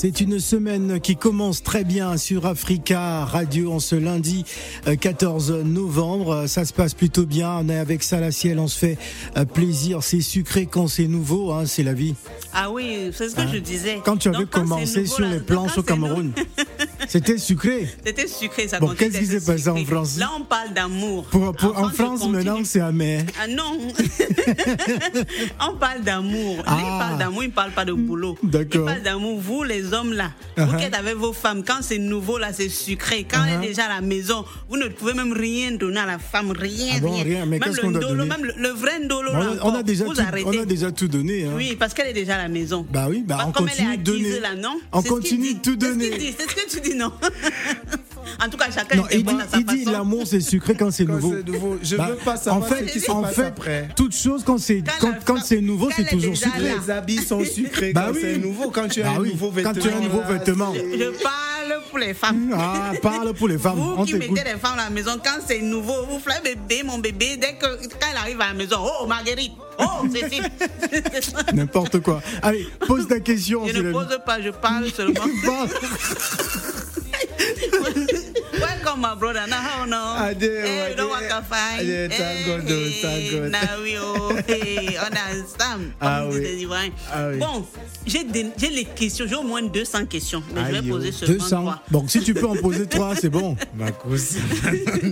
C'est 0.00 0.20
une 0.20 0.38
semaine 0.38 1.00
qui 1.00 1.16
commence 1.16 1.64
très 1.64 1.82
bien 1.82 2.16
sur 2.18 2.46
Africa 2.46 3.24
Radio 3.24 3.72
en 3.72 3.80
ce 3.80 3.96
lundi 3.96 4.44
euh, 4.86 4.94
14 4.94 5.50
novembre. 5.64 6.30
Euh, 6.32 6.46
Ça 6.46 6.64
se 6.64 6.72
passe 6.72 6.94
plutôt 6.94 7.26
bien. 7.26 7.50
On 7.62 7.68
est 7.68 7.76
avec 7.78 8.04
ça 8.04 8.20
la 8.20 8.30
ciel, 8.30 8.60
on 8.60 8.68
se 8.68 8.78
fait 8.78 8.96
euh, 9.36 9.44
plaisir. 9.44 10.04
C'est 10.04 10.20
sucré 10.20 10.66
quand 10.66 10.86
c'est 10.86 11.08
nouveau, 11.08 11.50
hein, 11.50 11.64
c'est 11.66 11.82
la 11.82 11.94
vie. 11.94 12.14
Ah 12.54 12.70
oui, 12.70 13.10
c'est 13.12 13.28
ce 13.28 13.34
que 13.34 13.42
je 13.52 13.58
disais. 13.58 13.98
Quand 14.04 14.16
tu 14.16 14.28
avais 14.28 14.38
Donc, 14.38 14.50
commencé 14.50 15.00
nouveau, 15.00 15.14
sur 15.16 15.24
là- 15.24 15.32
les 15.32 15.40
planches 15.40 15.76
au 15.78 15.82
Cameroun, 15.82 16.30
c'était 17.08 17.36
sucré. 17.38 17.88
C'était 18.06 18.28
sucré, 18.28 18.68
ça 18.68 18.78
Bon, 18.78 18.94
qu'est-ce 18.96 19.18
qui 19.18 19.26
s'est 19.26 19.40
passé 19.44 19.68
en. 19.68 19.84
France? 19.84 20.16
Là, 20.16 20.30
on 20.38 20.44
parle 20.44 20.74
d'amour. 20.74 21.24
Pour, 21.24 21.52
pour- 21.56 21.76
en 21.76 21.88
France, 21.88 22.24
maintenant, 22.28 22.60
c'est 22.62 22.80
amer. 22.80 23.24
Ah 23.42 23.48
non 23.48 23.80
On 25.68 25.74
parle 25.76 26.02
d'amour. 26.04 26.62
Ah. 26.66 26.76
il 26.78 26.98
parle 27.00 27.18
d'amour, 27.18 27.42
il 27.42 27.48
ne 27.48 27.52
parle 27.52 27.72
pas 27.72 27.84
de 27.84 27.92
boulot. 27.94 28.38
D'accord. 28.44 28.82
Il 28.82 28.92
parle 28.92 29.02
d'amour. 29.02 29.40
Vous, 29.40 29.64
les 29.64 29.87
hommes, 29.92 30.12
là, 30.12 30.32
vous 30.56 30.64
Uh-huh. 30.64 30.76
qui 30.78 30.84
êtes 30.84 30.94
avec 30.94 31.14
vos 31.16 31.32
femmes, 31.32 31.62
quand 31.64 31.78
c'est 31.82 31.98
nouveau, 31.98 32.38
là, 32.38 32.52
c'est 32.52 32.68
sucré. 32.68 33.26
Quand 33.30 33.44
elle 33.44 33.60
Uh-huh. 33.60 33.64
est 33.64 33.68
déjà 33.68 33.84
à 33.84 33.88
la 33.88 34.00
maison, 34.00 34.44
vous 34.68 34.76
ne 34.76 34.88
pouvez 34.88 35.14
même 35.14 35.32
rien 35.32 35.72
donner 35.72 36.00
à 36.00 36.06
la 36.06 36.18
femme. 36.18 36.50
Rien, 36.52 36.94
Ah 36.96 37.00
bon, 37.00 37.12
rien. 37.14 37.24
rien. 37.24 37.46
Mais 37.46 37.58
même 37.58 37.74
le 37.74 37.88
ndolo, 37.88 38.24
même 38.26 38.44
le, 38.44 38.52
le 38.56 38.68
vrai 38.70 38.98
ndolo, 39.00 39.30
On 39.32 39.38
là, 39.38 39.46
a, 39.46 39.50
on 39.50 39.54
a 39.54 39.62
encore, 39.70 39.84
déjà 39.84 40.04
vous 40.04 40.14
tout, 40.14 40.20
arrêtez. 40.20 40.46
on 40.46 40.62
a 40.62 40.64
déjà 40.64 40.92
tout 40.92 41.08
donné. 41.08 41.44
hein. 41.46 41.52
Oui, 41.56 41.76
parce 41.78 41.94
qu'elle 41.94 42.08
est 42.08 42.12
déjà 42.12 42.34
à 42.36 42.38
la 42.38 42.48
maison. 42.48 42.86
Bah 42.90 43.06
oui, 43.08 43.22
bah 43.26 43.38
on 43.46 43.52
comme 43.52 43.66
continue 43.68 43.88
elle 43.88 43.94
est 44.00 44.02
de 44.02 44.12
acquise, 44.12 44.22
donner. 44.26 44.40
là, 44.40 44.54
non? 44.54 44.78
On 44.92 45.02
continue 45.02 45.54
tout 45.60 45.76
donner. 45.76 46.10
C'est 46.36 46.48
ce 46.50 46.54
que 46.54 46.68
tu 46.70 46.80
dis, 46.80 46.94
non? 46.96 47.12
En 48.44 48.48
tout 48.48 48.56
cas, 48.56 48.70
chacun 48.70 48.96
Non, 48.96 49.04
il 49.10 49.22
dit, 49.24 49.30
interprète 49.30 49.48
à 49.48 49.50
sa 49.50 49.58
il 49.58 49.64
dit 49.66 49.78
façon. 49.84 49.90
l'amour 49.92 50.22
c'est 50.26 50.40
sucré 50.40 50.74
quand 50.74 50.90
c'est 50.90 51.04
nouveau. 51.04 51.34
c'est 51.36 51.46
nouveau, 51.46 51.78
je 51.82 51.96
Bah, 51.96 52.08
veux 52.10 52.16
pas 52.16 52.34
en 52.34 52.36
savoir 52.36 52.68
fait, 52.68 52.86
ce 52.88 52.92
qui 52.92 53.00
se 53.00 53.10
en 53.10 53.22
passe 53.22 53.34
fait, 53.34 53.42
après. 53.46 53.88
toute 53.96 54.14
chose 54.14 54.42
quand 54.44 54.58
c'est 54.58 54.82
Quand 55.24 55.40
c'est 55.44 55.60
nouveau, 55.60 55.86
quand 55.88 55.94
c'est 55.96 56.08
toujours 56.08 56.36
sucré. 56.36 56.60
là. 56.62 56.70
Les 56.84 56.90
habits 56.90 57.18
sont 57.24 57.44
sucrés 57.44 57.92
Bah 57.92 58.04
quand 58.08 58.12
oui. 58.14 58.18
c'est 58.22 58.38
nouveau. 58.38 58.70
Quand 58.70 58.88
tu 58.88 59.02
as 59.02 59.06
Bah 59.06 59.12
un 59.16 59.20
oui, 59.20 59.30
nouveau 59.32 59.46
quand 59.48 59.52
vêtement. 59.54 59.72
tu 59.82 59.88
as 59.90 59.96
un 59.96 60.00
nouveau 60.00 60.20
là, 60.20 60.26
vêtement. 60.32 60.72
c'est- 60.74 60.98
Je 60.98 61.22
parle 61.22 61.82
pour 61.90 61.98
les 61.98 62.14
femmes. 62.14 62.54
Ah, 62.56 62.92
parle 63.02 63.32
pour 63.34 63.48
les 63.48 63.58
femmes. 63.58 63.76
Vous 63.76 63.94
on 63.98 64.04
qui 64.04 64.14
mettez 64.14 64.32
les 64.44 64.58
femmes 64.60 64.78
à 64.78 64.84
la 64.84 64.90
maison, 64.90 65.12
quand 65.22 65.40
c'est 65.46 65.60
nouveau, 65.60 66.04
vous 66.08 66.18
faites 66.20 66.42
bébé, 66.44 66.82
mon 66.84 66.98
bébé, 66.98 67.36
dès 67.40 67.54
que 67.54 67.66
quand 67.88 68.06
elle 68.10 68.16
arrive 68.16 68.40
à 68.40 68.48
la 68.48 68.54
maison, 68.54 68.76
oh 68.80 69.06
Marguerite, 69.06 69.52
oh 69.78 70.06
Cécile. 70.12 70.44
N'importe 71.54 72.00
quoi. 72.00 72.20
Allez, 72.42 72.66
pose 72.86 73.06
ta 73.08 73.20
question. 73.20 73.66
je 73.66 73.72
c'est 73.72 73.82
ne 73.82 73.92
pose 73.92 74.18
pas, 74.24 74.40
je 74.40 74.50
parle 74.50 74.86
seulement. 74.90 75.24
My 78.98 79.14
brother. 79.14 79.46
Now, 79.46 79.60
how 79.60 79.84
now? 79.84 80.26
Ade, 80.26 80.40
hey, 80.40 80.90
you 80.90 80.96
don't 80.96 81.10
to 81.28 81.42
find. 81.42 81.80
Ade, 81.80 82.10
thank 82.10 82.46
God, 82.46 82.66
thank 83.00 83.30
God. 83.30 83.52
Now 83.52 83.80
we 83.80 83.94
hey, 84.42 84.96
understand? 85.06 85.92
Ah 86.00 86.26
oui. 86.26 86.60
Ah 87.12 87.28
oui. 87.30 87.38
Bon, 87.38 87.64
j'ai 88.04 88.24
les 88.24 88.84
questions. 88.84 89.26
J'ai 89.28 89.36
au 89.36 89.42
moins 89.42 89.62
200 89.62 90.06
questions, 90.06 90.42
mais 90.52 90.62
je 90.66 90.80
vais 90.80 90.90
poser 90.90 91.10
oh. 91.12 91.12
seulement 91.12 91.34
200. 91.34 91.62
trois. 91.62 91.82
Bon, 91.90 92.08
si 92.08 92.20
tu 92.22 92.34
peux 92.34 92.48
en 92.48 92.56
poser 92.56 92.86
trois, 92.88 93.14
c'est 93.14 93.28
bon. 93.28 93.56
Ma 93.74 93.92
cause. 93.92 94.36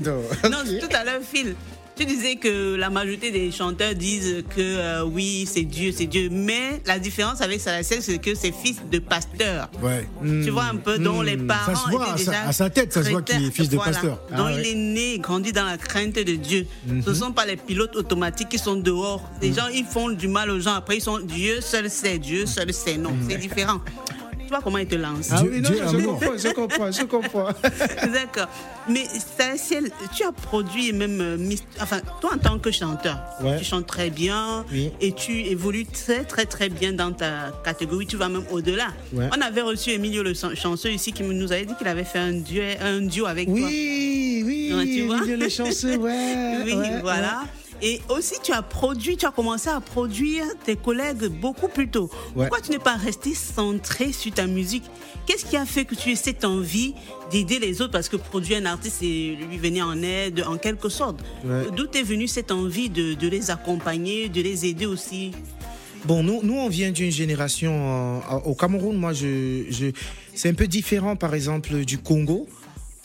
Non. 0.05 0.23
Non, 0.51 0.59
tout 0.81 0.97
à 0.97 1.05
l'heure, 1.05 1.21
Phil, 1.23 1.55
tu 1.97 2.05
disais 2.05 2.37
que 2.37 2.75
la 2.77 2.91
majorité 2.91 3.31
des 3.31 3.51
chanteurs 3.51 3.95
disent 3.95 4.45
que 4.55 4.61
euh, 4.61 5.03
oui, 5.05 5.49
c'est 5.51 5.63
Dieu, 5.63 5.93
c'est 5.97 6.07
Dieu. 6.07 6.29
Mais 6.31 6.83
la 6.85 6.99
différence 6.99 7.41
avec 7.41 7.61
Salacel, 7.61 8.03
c'est 8.03 8.19
que 8.19 8.35
c'est 8.35 8.53
fils 8.53 8.77
de 8.91 8.99
pasteur. 8.99 9.71
Ouais. 9.83 10.07
Tu 10.23 10.51
vois 10.51 10.65
un 10.65 10.77
peu, 10.77 10.99
dont 10.99 11.23
les 11.23 11.37
parents. 11.39 11.75
Ça 11.75 11.85
se 11.87 11.91
voit 11.91 12.05
étaient 12.05 12.13
à 12.13 12.17
sa- 12.19 12.31
déjà 12.33 12.43
à 12.49 12.53
sa 12.53 12.71
tête, 12.71 12.93
ça 12.93 13.03
se 13.03 13.11
voit 13.11 13.23
qu'il 13.23 13.45
est 13.47 13.51
fils 13.51 13.69
de 13.71 13.77
Voilà. 13.77 13.93
pasteur. 13.93 14.19
Donc 14.31 14.47
Ah 14.49 14.53
il 14.53 14.57
ouais. 14.61 14.71
est 14.71 14.75
né, 14.75 15.19
grandi 15.19 15.53
dans 15.53 15.65
la 15.65 15.79
crainte 15.79 16.15
de 16.17 16.35
Dieu. 16.37 16.67
Ce 17.05 17.09
ne 17.11 17.15
sont 17.15 17.33
pas 17.33 17.47
les 17.47 17.57
pilotes 17.57 17.97
automatiques 17.97 18.51
qui 18.51 18.59
sont 18.59 18.77
dehors. 18.77 19.23
Les 19.41 19.53
gens, 19.55 19.69
ils 19.73 19.85
font 19.85 20.11
du 20.11 20.29
mal 20.29 20.51
aux 20.51 20.61
gens. 20.61 20.75
Après, 20.75 20.99
ils 20.99 21.03
sont 21.03 21.19
Dieu 21.19 21.61
seul 21.63 21.89
sait, 21.89 22.19
Dieu 22.19 22.45
seul 22.47 22.73
sait. 22.75 22.99
Non, 22.99 23.13
c'est 23.29 23.39
différent. 23.39 23.81
Tu 24.47 24.51
vois 24.51 24.61
comment 24.63 24.79
ils 24.79 24.87
te 24.87 24.95
lancent. 24.95 25.31
Ah 25.33 25.41
Dieu- 25.43 25.51
oui, 25.55 25.61
non, 25.61 25.71
Dieu 25.71 25.79
je 25.91 26.07
comprends, 26.07 26.37
je 26.39 26.49
comprends, 26.53 26.93
je 26.93 27.03
comprends. 27.03 27.49
D'accord. 28.13 28.47
Mais 28.89 29.05
tu 30.15 30.23
as 30.23 30.31
produit 30.33 30.89
et 30.91 30.93
même 30.93 31.21
euh, 31.21 31.37
enfin 31.81 32.01
toi 32.21 32.31
en 32.35 32.39
tant 32.39 32.59
que 32.61 32.71
chanteur, 32.71 33.19
Ouais. 33.43 33.59
tu 33.59 33.65
chantes 33.65 33.87
très 33.89 34.09
bien 34.11 34.65
Oui. 34.71 34.93
et 35.01 35.11
tu 35.13 35.33
évolues 35.41 35.87
très 35.87 36.23
très 36.25 36.47
très 36.47 36.69
bien 36.69 36.93
dans 36.93 37.11
ta 37.13 37.53
catégorie. 37.65 38.07
Tu 38.07 38.17
vas 38.17 38.29
même 38.29 38.45
au-delà. 38.53 38.89
Ouais. 39.13 39.29
On 39.37 39.41
avait 39.41 39.63
reçu 39.63 39.91
Emilio 39.91 40.23
le 40.23 40.33
chan- 40.35 40.55
chanceux 40.55 40.91
ici 40.93 41.13
qui 41.13 41.25
nous 41.25 41.51
avait 41.53 41.65
dit 41.67 41.75
qu'il 41.77 41.89
avait 41.89 42.05
fait 42.05 42.21
un 42.21 42.33
duo, 42.35 42.63
un 42.81 43.01
duo 43.01 43.27
avec 43.27 43.47
toi. 43.49 43.55
Oui, 43.57 44.43
oui, 44.47 44.73
Ouais, 44.77 44.85
tu 44.85 45.03
vois? 45.07 45.17
Emilio 45.19 45.37
le 45.39 45.49
chanceux, 45.49 45.97
ouais. 45.97 46.59
Oui, 46.65 46.73
ouais, 46.75 47.01
voilà. 47.03 47.43
Et 47.83 48.01
aussi, 48.09 48.35
tu 48.43 48.53
as 48.53 48.63
produit, 48.63 49.17
tu 49.17 49.27
as 49.27 49.31
commencé 49.31 49.69
à 49.69 49.81
produire 49.81 50.45
tes 50.65 50.77
collègues 50.77 51.27
beaucoup 51.27 51.69
plus 51.69 51.89
tôt. 51.89 52.11
Ouais. 52.35 52.47
Pourquoi 52.47 52.61
tu 52.61 52.71
n'es 52.71 52.79
pas 52.79 52.97
resté 52.97 53.35
centré 53.35 54.13
sur 54.13 54.33
ta 54.33 54.47
musique? 54.47 54.85
Qu'est-ce 55.27 55.45
qui 55.45 55.57
a 55.57 55.67
fait 55.67 55.85
que 55.85 55.95
tu 55.95 56.13
aies 56.13 56.17
cette 56.17 56.45
envie 56.45 56.95
d'aider 57.31 57.59
les 57.59 57.83
autres? 57.83 57.93
Parce 57.93 58.09
que 58.09 58.17
produire 58.17 58.59
un 58.59 58.67
artiste, 58.67 58.99
c'est 59.01 59.07
lui 59.07 59.59
venir 59.59 59.87
en 59.87 60.03
aide 60.03 60.45
en 60.47 60.57
quelque 60.57 60.89
sorte. 60.89 61.21
Ouais. 61.45 61.67
D'où 61.77 61.87
est 61.95 62.03
venue 62.03 62.29
cette 62.29 62.51
envie 62.51 62.89
de, 62.89 63.15
de 63.15 63.29
les 63.29 63.51
accompagner, 63.51 64.29
de 64.29 64.41
les 64.41 64.67
aider 64.67 64.87
aussi? 64.87 65.33
Bon, 66.05 66.23
nous, 66.23 66.41
nous 66.45 66.55
on 66.55 66.69
vient 66.69 66.93
d'une 66.93 67.11
génération 67.11 68.21
euh, 68.31 68.37
au 68.45 68.55
Cameroun. 68.55 68.97
Moi, 68.97 69.13
je, 69.13 69.65
je, 69.71 69.87
c'est 70.35 70.49
un 70.49 70.55
peu 70.55 70.69
différent, 70.69 71.17
par 71.17 71.35
exemple, 71.35 71.85
du 71.85 71.99
Congo, 71.99 72.47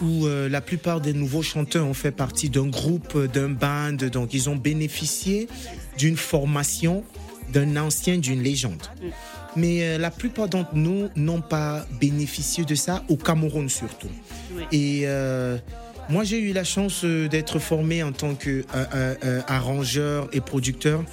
où 0.01 0.25
euh, 0.25 0.49
la 0.49 0.61
plupart 0.61 1.01
des 1.01 1.13
nouveaux 1.13 1.41
chanteurs 1.41 1.85
ont 1.85 1.93
fait 1.93 2.11
partie 2.11 2.49
d'un 2.49 2.67
groupe, 2.67 3.13
euh, 3.15 3.27
d'un 3.27 3.49
band. 3.49 3.93
Donc, 4.11 4.33
ils 4.33 4.49
ont 4.49 4.55
bénéficié 4.55 5.47
d'une 5.97 6.17
formation 6.17 7.03
d'un 7.51 7.75
ancien, 7.77 8.17
d'une 8.17 8.41
légende. 8.41 8.83
Mais 9.55 9.83
euh, 9.83 9.97
la 9.97 10.11
plupart 10.11 10.47
d'entre 10.47 10.75
nous 10.75 11.09
n'ont 11.15 11.41
pas 11.41 11.85
bénéficié 11.99 12.63
de 12.63 12.75
ça, 12.75 13.03
au 13.09 13.17
Cameroun 13.17 13.69
surtout. 13.69 14.07
Oui. 14.55 14.63
Et 14.71 15.01
euh, 15.05 15.57
moi, 16.09 16.23
j'ai 16.23 16.39
eu 16.39 16.51
la 16.51 16.63
chance 16.63 17.05
d'être 17.05 17.59
formé 17.59 18.03
en 18.03 18.11
tant 18.11 18.35
que 18.35 18.49
euh, 18.49 18.63
euh, 18.73 19.15
euh, 19.23 19.41
arrangeur 19.47 20.27
et 20.33 20.41
producteur. 20.41 21.03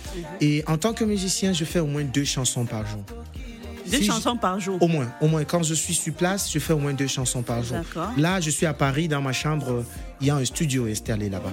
Et 0.41 0.65
en 0.67 0.77
tant 0.77 0.93
que 0.93 1.05
musicien, 1.05 1.53
je 1.53 1.65
fais 1.65 1.79
au 1.79 1.87
moins 1.87 2.03
deux 2.05 2.25
chansons 2.25 2.65
par 2.65 2.87
jour. 2.87 3.05
Deux 3.89 3.99
Si 3.99 4.05
je- 4.05 4.13
chansons 4.13 4.37
par 4.37 4.59
jour. 4.61 4.79
Au 4.81 4.89
moins, 4.89 5.09
au 5.21 5.29
moins. 5.29 5.45
Quand 5.45 5.63
je 5.63 5.75
suis 5.75 5.95
sur 5.95 6.13
place, 6.13 6.51
je 6.53 6.59
fais 6.59 6.73
au 6.73 6.79
moins 6.79 6.93
deux 6.95 7.07
chansons 7.07 7.43
par 7.43 7.63
jour. 7.63 7.79
Là, 8.17 8.41
je 8.41 8.51
suis 8.51 8.67
à 8.67 8.75
Paris, 8.75 9.09
dans 9.09 9.23
ma 9.23 9.33
chambre. 9.33 9.85
Il 10.21 10.27
y 10.27 10.31
a 10.31 10.37
un 10.37 10.45
studio 10.45 10.87
installé 10.87 11.29
là-bas. 11.29 11.53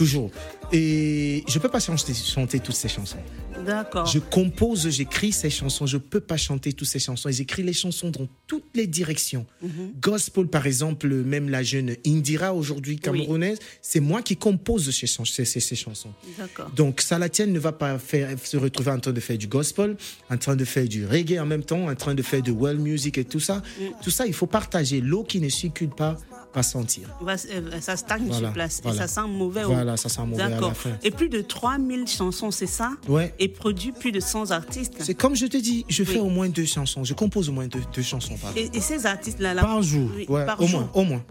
Toujours. 0.00 0.30
Et 0.72 1.44
je 1.46 1.58
peux 1.58 1.68
pas 1.68 1.78
chanter, 1.80 2.14
chanter 2.14 2.58
toutes 2.58 2.74
ces 2.74 2.88
chansons. 2.88 3.18
D'accord. 3.66 4.06
Je 4.06 4.18
compose, 4.18 4.88
j'écris 4.88 5.30
ces 5.32 5.50
chansons. 5.50 5.84
Je 5.86 5.98
peux 5.98 6.20
pas 6.20 6.38
chanter 6.38 6.72
toutes 6.72 6.88
ces 6.88 6.98
chansons. 6.98 7.28
J'écris 7.30 7.62
les 7.62 7.74
chansons 7.74 8.08
dans 8.08 8.26
toutes 8.46 8.64
les 8.74 8.86
directions. 8.86 9.44
Mhm. 9.62 9.92
Gospel, 10.00 10.46
par 10.46 10.66
exemple, 10.66 11.06
même 11.08 11.50
la 11.50 11.62
jeune 11.62 11.96
Indira 12.06 12.54
aujourd'hui 12.54 12.98
camerounaise, 12.98 13.58
c'est 13.82 14.00
moi 14.00 14.22
qui 14.22 14.36
compose 14.38 14.90
ces, 14.90 15.06
ces- 15.06 15.44
ces- 15.44 15.60
ces 15.60 15.76
chansons. 15.76 16.14
D'accord. 16.38 16.70
Donc 16.74 17.02
Salatiel 17.02 17.52
ne 17.52 17.58
va 17.58 17.72
pas 17.72 17.98
faire, 17.98 18.30
se 18.42 18.56
retrouver 18.56 18.92
en 18.92 19.00
train 19.00 19.12
de 19.12 19.20
faire 19.20 19.36
du 19.36 19.48
gospel, 19.48 19.96
en 20.30 20.38
train 20.38 20.56
de 20.56 20.64
faire 20.64 20.88
du 20.88 21.04
reggae 21.04 21.38
en 21.38 21.46
même 21.46 21.62
temps, 21.64 21.88
en 21.90 21.94
train 21.94 22.14
de 22.14 22.22
faire 22.22 22.40
de 22.42 22.52
world 22.52 22.80
music 22.80 23.18
et 23.18 23.24
tout 23.26 23.40
ça. 23.40 23.56
Mm. 23.58 23.82
Tout 24.02 24.10
ça, 24.10 24.26
il 24.26 24.32
faut 24.32 24.46
partager. 24.46 25.02
L'eau 25.02 25.24
qui 25.24 25.40
ne 25.42 25.50
circule 25.50 25.90
pas 25.90 26.16
va 26.54 26.62
sentir. 26.62 27.08
Va- 27.20 27.34
euh, 27.50 27.80
Ça 27.80 27.96
stagne 27.96 28.24
Voilà, 28.26 28.48
sur 28.48 28.52
place 28.52 28.80
voilà. 28.82 28.96
et 28.96 29.00
ça 29.00 29.08
sent 29.08 29.28
mauvais. 29.28 29.64
au- 29.64 29.68
Voilà, 29.72 29.96
ça 29.96 30.08
sent 30.08 30.22
mauvais 30.26 30.42
à 30.42 30.48
la 30.48 30.74
fin. 30.74 30.90
Et 31.02 31.10
plus 31.10 31.28
de 31.28 31.40
3000 31.40 32.06
chansons, 32.06 32.50
c'est 32.50 32.66
ça 32.66 32.92
Ouais. 33.08 33.34
Et 33.38 33.48
produit 33.48 33.92
plus 33.92 34.12
de 34.12 34.20
100 34.20 34.50
artistes. 34.50 34.94
C'est 35.00 35.14
comme 35.14 35.34
je 35.36 35.46
te 35.46 35.56
dis, 35.56 35.84
je 35.88 36.02
fais 36.04 36.18
au 36.18 36.28
moins 36.28 36.48
deux 36.48 36.64
chansons. 36.64 37.04
Je 37.04 37.14
compose 37.14 37.48
au 37.48 37.52
moins 37.52 37.66
deux, 37.66 37.82
deux 37.94 38.02
chansons 38.02 38.36
par 38.36 38.50
jour. 38.50 38.58
Et, 38.58 38.70
et 38.76 38.80
ces 38.80 39.06
artistes-là, 39.06 39.54
là, 39.54 39.62
Par 39.62 39.82
jour. 39.82 40.08
oui, 40.16 40.26
Ouais, 40.28 40.44
par 40.46 40.60
au 40.60 40.66
jour, 40.66 40.80
moins, 40.80 40.90
au 40.94 41.04
moins. 41.04 41.22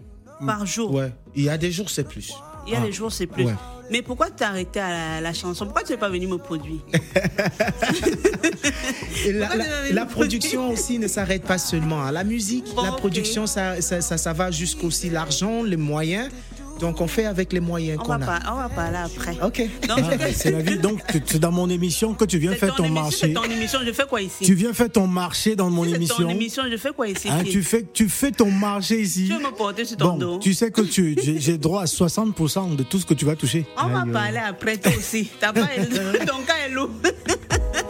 par 0.46 0.64
jour. 0.66 0.92
Ouais. 0.94 1.12
Il 1.34 1.44
y 1.44 1.48
a 1.50 1.58
des 1.58 1.70
jours, 1.70 1.90
c'est 1.90 2.04
plus. 2.04 2.32
Il 2.66 2.72
y 2.72 2.76
a 2.76 2.80
Ah. 2.80 2.86
des 2.86 2.92
jours, 2.92 3.12
c'est 3.12 3.26
plus. 3.26 3.44
Ouais. 3.44 3.54
Mais 3.90 4.02
pourquoi 4.02 4.30
tu 4.30 4.44
as 4.44 4.48
arrêté 4.48 4.78
à 4.80 4.88
la, 4.88 5.20
la 5.20 5.32
chanson? 5.32 5.64
Pourquoi 5.64 5.82
tu 5.82 5.92
n'es 5.92 5.98
pas 5.98 6.08
venu 6.08 6.26
me 6.26 6.38
produire? 6.38 6.80
La, 9.92 10.06
production 10.06 10.70
aussi 10.70 10.98
ne 10.98 11.08
s'arrête 11.08 11.42
pas 11.42 11.58
seulement 11.58 12.02
à 12.02 12.12
la 12.12 12.24
musique. 12.24 12.74
Bon, 12.74 12.82
la 12.82 12.92
production, 12.92 13.46
ça, 13.46 13.80
ça, 13.80 14.00
ça, 14.00 14.16
ça 14.16 14.32
va 14.32 14.50
jusqu'aussi 14.50 15.10
l'argent, 15.10 15.62
les 15.62 15.76
moyens. 15.76 16.30
Donc 16.80 17.00
on 17.00 17.06
fait 17.06 17.26
avec 17.26 17.52
les 17.52 17.60
moyens 17.60 17.98
on 18.00 18.04
qu'on 18.04 18.18
va, 18.18 18.34
a. 18.36 18.40
pas, 18.40 18.52
on 18.52 18.56
va 18.56 18.68
parler 18.68 18.98
après. 18.98 19.36
Ok. 19.42 19.60
Donc, 19.86 19.98
Ah, 20.20 20.26
c'est 20.32 20.50
la 20.50 20.60
vie. 20.62 20.78
Donc, 20.78 21.00
c'est 21.26 21.38
dans 21.38 21.52
mon 21.52 21.68
émission 21.68 22.14
que 22.14 22.24
tu 22.24 22.38
viens 22.38 22.52
faire 22.54 22.74
ton 22.74 22.84
émission, 22.84 23.02
marché. 23.02 23.18
C'est 23.20 23.32
ton 23.32 23.44
émission, 23.44 23.78
je 23.86 23.92
fais 23.92 24.06
quoi 24.08 24.22
ici? 24.22 24.44
Tu 24.44 24.54
viens 24.54 24.72
faire 24.72 24.90
ton 24.90 25.06
marché 25.06 25.56
dans 25.56 25.70
mon 25.70 25.84
C'est 25.84 25.90
ton 25.90 25.96
émission. 25.96 26.28
émission, 26.30 26.62
je 26.70 26.76
fais 26.76 26.90
quoi 26.92 27.08
ici 27.08 27.28
Hein, 27.28 27.42
tu, 27.44 27.62
fais, 27.62 27.84
tu 27.92 28.08
fais 28.08 28.30
ton 28.30 28.50
marché 28.50 29.00
ici. 29.00 29.26
Tu 29.28 29.34
veux 29.34 29.38
me 29.42 29.54
porter 29.54 29.84
sur 29.84 29.96
ton 29.96 30.12
Bon, 30.12 30.16
dos? 30.18 30.38
tu 30.38 30.54
sais 30.54 30.70
que 30.70 30.80
tu, 30.82 31.16
j'ai 31.22 31.38
j'ai 31.40 31.58
droit 31.58 31.82
à 31.82 31.86
60% 31.86 32.76
de 32.76 32.82
tout 32.82 32.98
ce 32.98 33.06
que 33.06 33.14
tu 33.14 33.24
vas 33.24 33.36
toucher. 33.36 33.66
On 33.76 33.88
va 33.88 34.04
parler 34.10 34.38
après 34.38 34.76
toi 34.76 34.92
aussi. 34.96 35.28
T'as 35.38 35.52
pas, 35.52 35.60
ton 36.26 36.42
cas 36.46 36.54
est 36.66 36.70
lourd. 36.70 36.90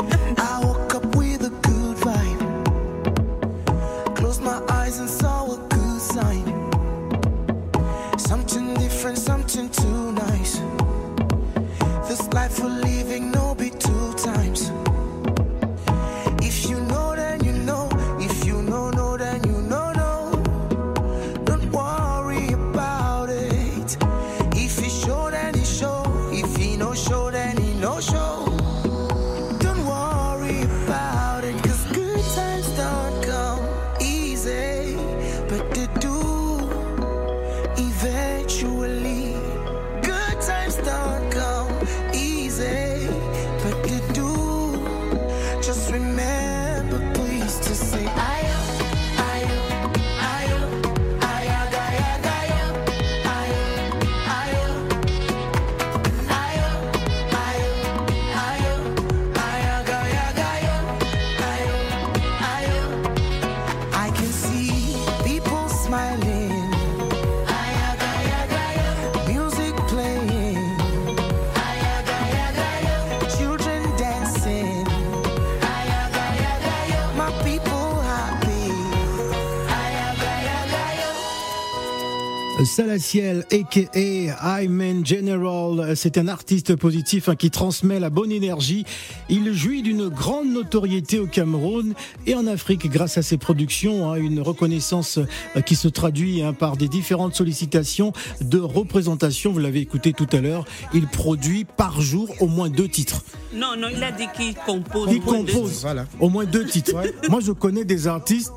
Salaciel, 82.71 83.45
a.k.a. 83.51 84.63
Hyman 84.63 85.05
General, 85.05 85.97
c'est 85.97 86.17
un 86.19 86.29
artiste 86.29 86.77
positif 86.77 87.29
hein, 87.29 87.35
qui 87.35 87.51
transmet 87.51 87.99
la 87.99 88.11
bonne 88.11 88.31
énergie. 88.31 88.85
Il 89.29 89.53
jouit 89.53 89.83
d'une 89.83 90.09
grande 90.09 90.53
notoriété 90.53 91.19
au 91.19 91.27
Cameroun 91.27 91.95
et 92.29 92.37
en 92.37 92.47
Afrique 92.47 92.89
grâce 92.89 93.19
à 93.19 93.23
ses 93.23 93.39
productions, 93.39 94.13
hein, 94.13 94.15
une 94.15 94.41
reconnaissance 94.41 95.19
euh, 95.19 95.61
qui 95.63 95.75
se 95.75 95.89
traduit 95.89 96.43
hein, 96.43 96.53
par 96.53 96.77
des 96.77 96.87
différentes 96.87 97.35
sollicitations 97.35 98.13
de 98.41 98.61
représentation. 98.61 99.51
Vous 99.51 99.59
l'avez 99.59 99.81
écouté 99.81 100.13
tout 100.13 100.29
à 100.33 100.41
l'heure, 100.41 100.65
il 100.95 101.09
produit 101.09 101.65
par 101.65 102.01
jour 102.01 102.33
au 102.39 102.47
moins 102.47 102.71
deux 102.71 102.89
titres. 102.89 103.25
Non, 103.53 103.75
non, 103.77 103.89
il 103.93 104.03
a 104.05 104.13
dit 104.13 104.29
qu'il 104.37 104.55
compose. 104.55 105.09
Il 105.11 105.21
compose 105.21 105.81
Voilà. 105.83 106.07
au 106.21 106.29
moins 106.29 106.45
deux 106.45 106.65
titres. 106.67 106.95
Moi, 107.29 107.41
je 107.41 107.51
connais 107.51 107.85
des 107.85 108.07
artistes, 108.07 108.53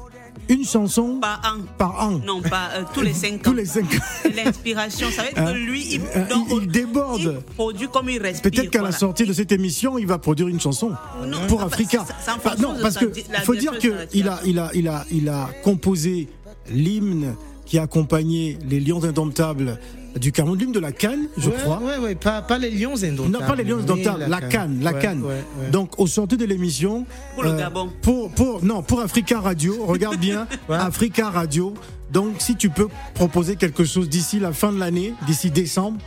une 0.49 0.65
chanson 0.65 1.19
Par 1.21 1.41
an. 1.45 1.61
par 1.77 2.07
an. 2.07 2.19
Non, 2.25 2.41
pas 2.41 2.69
euh, 2.75 2.83
tous 2.93 3.01
les 3.01 3.13
cinq 3.13 3.35
ans. 3.47 3.51
Tous 3.51 3.53
les 3.53 3.65
cinq 3.65 3.85
ans. 3.95 4.29
L'inspiration, 4.35 5.07
ça 5.11 5.23
veut 5.23 5.29
dire 5.33 5.37
Hein 5.43 5.53
que 5.53 5.57
lui, 5.57 5.95
il, 5.95 6.01
Hein, 6.15 6.25
donc, 6.29 6.47
il- 6.51 6.67
déborde. 6.67 7.21
Il 7.21 7.53
produit 7.55 7.87
comme 7.87 8.09
il 8.09 8.21
respire. 8.21 8.51
Peut-être 8.51 8.69
qu'à 8.69 8.81
la 8.81 8.91
sortie 8.91 9.25
de 9.25 9.33
cette 9.33 9.51
émission, 9.51 9.97
il 9.97 10.05
va 10.07 10.17
produire 10.17 10.47
une 10.49 10.59
chanson 10.59 10.91
Non, 11.25 11.37
pour 11.47 11.61
Africa. 11.63 12.05
ça- 12.05 12.15
ça 12.23 12.33
en 12.33 12.37
Enfin, 12.37 12.49
fonction 12.51 12.73
non, 12.73 12.79
parce 12.81 12.97
que 12.97 13.05
faut 13.43 13.55
dire 13.55 13.71
direction 13.71 13.91
de 13.91 13.95
que 13.95 13.99
la 13.99 14.05
il 14.13 14.27
a, 14.27 14.39
il 14.45 14.59
a, 14.59 14.71
il 14.73 14.87
a, 14.87 15.05
il 15.11 15.29
a 15.29 15.49
composé 15.63 16.27
l'hymne 16.69 17.35
qui 17.65 17.77
a 17.77 17.83
accompagné 17.83 18.57
les 18.69 18.79
Lions 18.79 19.03
indomptables 19.03 19.79
du 20.19 20.31
Cameroun, 20.31 20.57
l'hymne 20.59 20.71
de 20.71 20.79
la 20.79 20.91
Cannes, 20.91 21.27
je 21.37 21.49
ouais, 21.49 21.55
crois. 21.57 21.79
Ouais, 21.81 21.97
ouais, 21.97 22.15
pas, 22.15 22.41
pas 22.41 22.57
les 22.57 22.69
lions 22.69 22.95
indomptables. 23.03 23.31
Non, 23.31 23.39
pas 23.47 23.55
les 23.55 23.63
Lions 23.63 23.79
indomptables, 23.79 24.25
la 24.27 24.41
Cannes, 24.41 24.79
la 24.81 24.93
Ouais, 24.93 24.99
Cannes. 25.01 25.21
ouais, 25.23 25.43
ouais. 25.59 25.69
Donc, 25.71 25.99
au 25.99 26.07
sortie 26.07 26.37
de 26.37 26.45
l'émission, 26.45 27.05
euh, 27.07 27.33
Pour 27.35 27.43
le 27.43 27.53
Gabon. 27.57 27.89
pour, 28.01 28.29
pour, 28.31 28.63
non, 28.63 28.83
pour 28.83 28.99
Africa 29.01 29.39
Radio, 29.39 29.85
regarde 29.85 30.17
bien, 30.17 30.47
Ouais. 30.69 30.75
Africa 30.77 31.29
Radio. 31.29 31.73
Donc, 32.11 32.35
si 32.39 32.55
tu 32.55 32.69
peux 32.69 32.87
proposer 33.15 33.55
quelque 33.55 33.85
chose 33.85 34.07
d'ici 34.07 34.39
la 34.39 34.53
fin 34.53 34.71
de 34.71 34.79
l'année, 34.79 35.13
d'ici 35.25 35.49
décembre, 35.49 35.97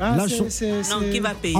Ah, 0.00 0.16
cho- 0.28 0.46
c'est- 0.48 0.70
Non, 0.90 1.10
qui 1.12 1.20
va 1.20 1.34
payer 1.34 1.56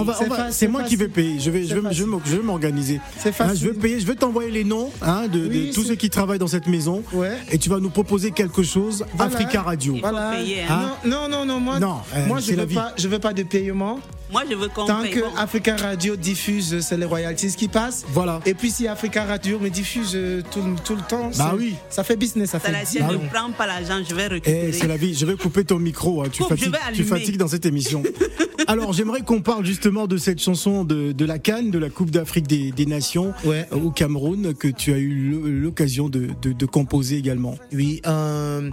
C'est 0.51 0.69
moi 0.69 0.83
qui 0.85 0.97
vais 0.97 1.09
payer. 1.09 1.39
Je 1.39 1.51
vais, 1.51 1.65
je 1.65 1.69
vais, 1.69 1.69
je 1.69 1.75
vais 1.75 1.89
facile. 1.89 2.07
m'o- 2.07 2.23
je 2.25 2.37
vais 2.37 2.43
m'organiser. 2.43 3.01
C'est 3.19 3.29
Hein, 3.29 3.33
facile. 3.33 3.61
je 3.61 3.69
vais 3.71 3.79
payer. 3.79 4.01
Je 4.01 4.07
vais 4.07 4.15
t'envoyer 4.15 4.51
les 4.51 4.65
noms 4.65 4.91
hein, 5.03 5.29
de, 5.29 5.73
tous 5.73 5.83
ceux 5.85 5.95
qui 5.97 6.11
travaillent 6.11 6.39
dans 6.39 6.47
cette 6.47 6.67
maison. 6.67 7.03
Ouais. 7.13 7.37
Et 7.51 7.59
tu 7.59 7.69
vas 7.69 7.79
nous 7.81 7.91
proposer 7.91 8.31
quelque 8.31 8.63
chose. 8.63 9.05
Voilà. 9.15 9.33
Africa 9.35 9.63
Radio. 9.63 9.95
Il 9.97 10.01
faut 10.03 10.09
payer, 10.33 10.63
hein. 10.69 10.93
Non, 11.05 11.29
non, 11.29 11.45
non, 11.45 11.61
moi, 11.61 11.79
Non, 11.79 11.99
euh, 12.15 12.27
moi 12.27 12.39
je 12.41 12.53
veux 12.55 12.67
pas, 12.67 12.93
je 12.97 13.09
veux 13.09 13.19
pas 13.19 13.33
de 13.33 13.43
paiement. 13.43 14.01
Moi, 14.33 14.43
je 14.49 14.55
veux 14.55 14.69
qu'on 14.69 14.87
Tant 14.87 15.03
paye. 15.03 15.11
que 15.11 15.21
Bon, 15.21 15.35
Africa 15.37 15.77
Radio 15.77 16.15
diffuse, 16.17 16.81
c'est 16.81 16.97
les 16.97 17.05
royalties 17.05 17.55
qui 17.57 17.67
passent. 17.69 18.05
Voilà. 18.13 18.41
Et 18.47 18.55
puis 18.55 18.71
si 18.71 18.87
Africa 18.87 19.25
Radio 19.25 19.59
me 19.59 19.69
diffuse 19.71 20.13
euh, 20.15 20.41
tout, 20.53 20.63
tout 20.85 20.95
le 20.95 21.03
temps, 21.03 21.31
Bah 21.37 21.55
oui. 21.57 21.75
ça 21.89 22.05
fait 22.05 22.17
business, 22.17 22.51
ça 22.51 22.61
ça 22.61 22.67
fait 22.67 22.73
la 22.73 23.07
Bah 23.07 23.13
ne 23.13 23.19
oui. 23.19 23.25
prends 23.33 23.51
pas 23.51 23.67
l'argent, 23.67 24.01
je 24.09 24.15
vais 24.15 24.25
Eh, 24.27 24.29
récupérer. 24.29 24.73
c'est 24.73 24.87
la 24.87 24.97
vie. 24.97 25.15
Je 25.15 25.27
vais 25.27 25.35
couper 25.35 25.65
ton 25.65 25.79
micro. 25.79 26.23
hein. 26.23 26.27
Tu, 26.31 26.43
Coupe, 26.43 26.55
je 26.57 26.65
fatigues, 26.67 26.81
tu 26.95 27.05
fatigues 27.05 27.37
dans 27.39 27.49
cette 27.49 27.67
émission. 27.67 28.03
Alors, 28.67 28.93
j'aimerais 28.93 29.23
qu'on 29.23 29.41
parle 29.41 29.65
justement 29.65 30.07
de 30.07 30.17
cette 30.17 30.41
chanson 30.41 30.85
de, 30.85 31.11
de 31.13 31.25
la 31.25 31.39
Cannes, 31.39 31.71
de 31.71 31.79
la 31.79 31.89
Coupe 31.91 32.11
d'Afrique 32.11 32.47
des, 32.47 32.71
des 32.71 32.87
Nations 32.87 33.33
Ouais. 33.45 33.67
euh, 33.73 33.77
au 33.77 33.91
Cameroun, 33.91 34.55
que 34.55 34.69
tu 34.69 34.93
as 34.93 34.99
eu 34.99 35.41
l'occasion 35.61 36.09
de, 36.09 36.29
de- 36.41 36.53
de 36.53 36.67
composer 36.67 37.17
également. 37.17 37.57
Oui, 37.73 38.01
euh, 38.07 38.71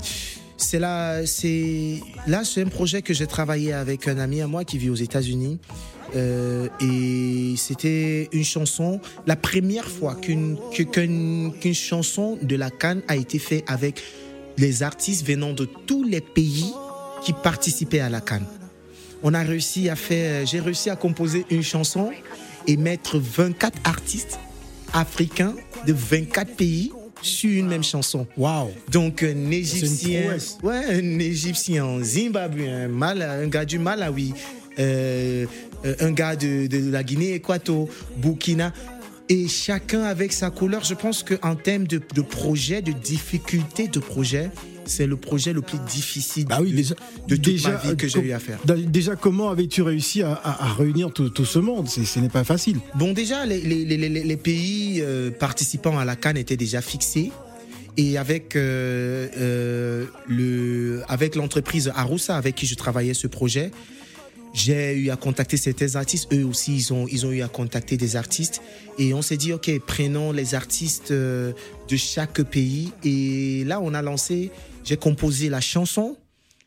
c'est 0.58 0.80
là, 0.80 1.26
c'est 1.26 2.02
là, 2.26 2.44
c'est 2.44 2.64
un 2.64 2.68
projet 2.68 3.02
que 3.02 3.14
j'ai 3.14 3.28
travaillé 3.28 3.74
avec 3.74 4.08
un 4.08 4.18
ami 4.18 4.42
à 4.42 4.48
moi 4.48 4.64
qui 4.66 4.78
vit 4.78 4.90
aux 4.90 4.96
États-Unis. 4.96 5.60
Euh, 6.16 6.68
et 6.80 7.56
c'était 7.58 8.30
une 8.32 8.44
chanson, 8.44 9.00
la 9.26 9.36
première 9.36 9.88
fois 9.88 10.16
qu'une 10.16 10.58
chanson 11.74 12.38
de 12.42 12.56
la 12.56 12.70
Cannes 12.70 13.02
a 13.08 13.16
été 13.16 13.40
faite 13.40 13.66
avec 13.68 14.02
les 14.58 14.84
artistes 14.84 15.26
venant 15.26 15.54
de 15.54 15.66
tous 15.66 16.04
les 16.04 16.22
pays 16.22 16.74
qui 17.24 17.34
participaient 17.34 18.00
à 18.00 18.10
la 18.10 18.22
Cannes. 18.22 18.48
On 19.24 19.34
a 19.34 19.42
réussi 19.42 19.90
à 19.90 19.96
faire, 19.96 20.46
j'ai 20.46 20.60
réussi 20.60 20.90
à 20.90 20.96
composer 20.96 21.46
une 21.50 21.64
chanson 21.64 22.12
et 22.68 22.78
mettre 22.78 23.18
24 23.18 23.78
artistes 23.84 24.40
africains 24.94 25.56
de 25.86 25.94
24 25.94 26.56
pays 26.56 26.92
sur 27.22 27.50
une 27.50 27.68
même 27.68 27.84
chanson. 27.84 28.28
Waouh! 28.38 28.70
Donc 28.92 29.24
un 29.24 29.52
Égyptien, 29.52 30.38
ouais, 30.64 30.86
un 30.90 31.20
Égyptien, 31.20 31.86
un 31.86 32.04
Zimbabwe, 32.04 32.62
un, 32.68 33.48
gars 33.48 33.66
du 33.66 33.80
Malawi, 33.80 34.34
euh, 34.80 35.46
euh, 35.86 35.96
un 36.00 36.12
gars 36.12 36.36
de, 36.36 36.68
de 36.68 36.92
la 36.92 37.04
Guinée 37.04 37.34
équatoriale, 37.34 37.94
Burkina. 38.18 38.74
Et 39.30 39.50
chacun 39.50 40.04
avec 40.04 40.32
sa 40.32 40.50
couleur. 40.50 40.86
Je 40.86 40.94
pense 40.94 41.22
qu'en 41.22 41.56
termes 41.56 41.86
de, 41.86 42.02
de 42.14 42.22
projet, 42.22 42.82
de 42.82 42.94
difficulté 42.94 43.90
de 43.90 44.00
projet, 44.00 44.50
c'est 44.88 45.06
le 45.08 45.16
projet 45.18 45.54
le 45.54 45.62
plus 45.62 45.78
difficile 45.90 46.46
Bah 46.46 46.60
oui, 46.62 46.72
de, 46.72 46.76
déjà, 46.78 46.96
de 47.28 47.36
toute 47.36 47.46
déjà, 47.46 47.70
ma 47.72 47.78
vie 47.78 47.96
que 47.98 48.06
euh, 48.06 48.10
j'ai 48.10 48.20
com- 48.20 48.26
eu 48.26 48.32
à 48.32 48.40
faire. 48.40 48.60
Déjà, 48.66 49.16
comment 49.16 49.50
avais-tu 49.50 49.82
réussi 49.82 50.24
à, 50.24 50.34
à- 50.34 50.66
à 50.70 50.74
réunir 50.74 51.12
tout, 51.12 51.30
tout 51.30 51.46
ce 51.46 51.60
monde? 51.60 51.88
Ce 51.88 52.20
n'est 52.20 52.30
pas 52.30 52.44
facile. 52.44 52.78
Bon, 52.96 53.14
déjà, 53.14 53.46
les, 53.46 53.60
les- 53.62 53.86
les- 53.86 53.98
les- 54.10 54.24
les 54.24 54.38
pays 54.38 55.02
euh, 55.02 55.30
participants 55.32 55.98
à 56.00 56.06
la 56.06 56.16
Cannes 56.16 56.38
étaient 56.38 56.58
déjà 56.58 56.82
fixés. 56.82 57.32
Et 58.00 58.18
avec, 58.20 58.56
euh, 58.56 59.28
euh, 59.38 60.06
le, 60.28 61.02
avec 61.08 61.36
l'entreprise 61.36 61.92
Arusa, 61.96 62.36
avec 62.38 62.54
qui 62.56 62.68
je 62.68 62.76
travaillais 62.76 63.16
ce 63.16 63.26
projet, 63.28 63.72
j'ai 64.54 64.94
eu 64.96 65.10
à 65.10 65.16
contacter 65.18 65.58
certains 65.58 65.96
artistes. 65.96 66.34
Eux 66.34 66.46
aussi, 66.46 66.76
ils 66.76 66.94
ont, 66.94 67.08
ils 67.08 67.26
ont 67.26 67.32
eu 67.32 67.42
à 67.42 67.48
contacter 67.48 67.98
des 67.98 68.16
artistes. 68.16 68.62
Et 68.98 69.14
on 69.14 69.22
s'est 69.22 69.38
dit, 69.38 69.54
OK, 69.54 69.70
prenons 69.86 70.32
les 70.32 70.56
artistes 70.56 71.12
euh, 71.12 71.54
de 71.88 71.96
chaque 71.96 72.42
pays. 72.44 72.92
Et 73.04 73.64
là, 73.66 73.80
on 73.82 73.94
a 73.94 74.02
lancé, 74.02 74.52
j'ai 74.84 74.98
composé 74.98 75.50
la 75.50 75.62
chanson, 75.62 76.18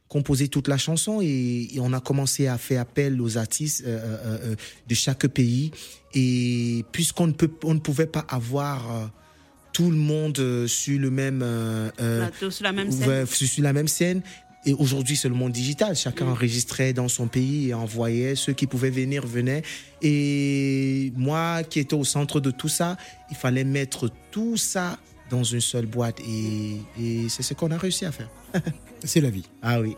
composé 0.09 0.49
toute 0.49 0.69
la 0.69 0.79
chanson 0.79 1.21
et, 1.23 1.69
et 1.73 1.81
on 1.81 1.93
a 1.93 2.01
commencé 2.01 2.47
à 2.47 2.59
faire 2.59 2.83
appel 2.83 3.21
aux 3.21 3.39
artistes 3.39 3.85
euh, 3.87 4.17
euh, 4.25 4.55
de 4.89 4.95
chaque 4.95 5.27
pays. 5.27 5.73
Et 6.15 6.85
puisqu'on 6.93 7.29
ne, 7.29 7.33
peut, 7.33 7.51
on 7.65 7.75
ne 7.75 7.81
pouvait 7.81 8.07
pas 8.07 8.25
avoir 8.29 8.91
euh, 8.91 9.07
tout 9.73 9.91
le 9.91 9.97
monde 9.97 10.67
sur 10.67 10.99
le 10.99 11.11
même... 11.11 11.43
euh, 11.43 11.91
Plateau 11.99 12.51
sur 12.51 12.65
la 12.65 12.73
même 12.73 12.91
scène. 12.91 13.27
Sur 13.27 13.63
la 13.63 13.73
même 13.73 13.89
scène. 13.89 14.23
Et 14.67 14.75
aujourd'hui, 14.75 15.17
c'est 15.17 15.29
le 15.29 15.35
monde 15.35 15.53
digital. 15.53 15.97
Chacun 15.97 16.27
Mm. 16.27 16.33
enregistrait 16.33 16.93
dans 16.93 17.09
son 17.09 17.29
pays 17.29 17.71
et 17.71 17.75
envoyait. 17.75 18.35
Ceux 18.35 18.53
qui 18.53 18.67
pouvaient 18.67 18.91
venir 18.91 19.27
venaient. 19.27 19.63
Et 20.03 21.13
moi, 21.17 21.63
qui 21.63 21.79
étais 21.81 21.95
au 21.95 22.05
centre 22.05 22.41
de 22.41 22.51
tout 22.51 22.69
ça, 22.69 22.97
il 23.31 23.37
fallait 23.37 23.65
mettre 23.65 24.11
tout 24.31 24.57
ça 24.59 24.99
dans 25.31 25.45
une 25.45 25.61
seule 25.61 25.87
boîte. 25.87 26.21
Et, 26.21 26.77
et 27.01 27.29
c'est 27.29 27.43
ce 27.43 27.55
qu'on 27.55 27.71
a 27.71 27.79
réussi 27.79 28.05
à 28.05 28.13
faire. 28.13 28.29
C'est 29.05 29.23
la 29.23 29.31
vie. 29.31 29.45
Ah 29.63 29.81
oui. 29.81 29.97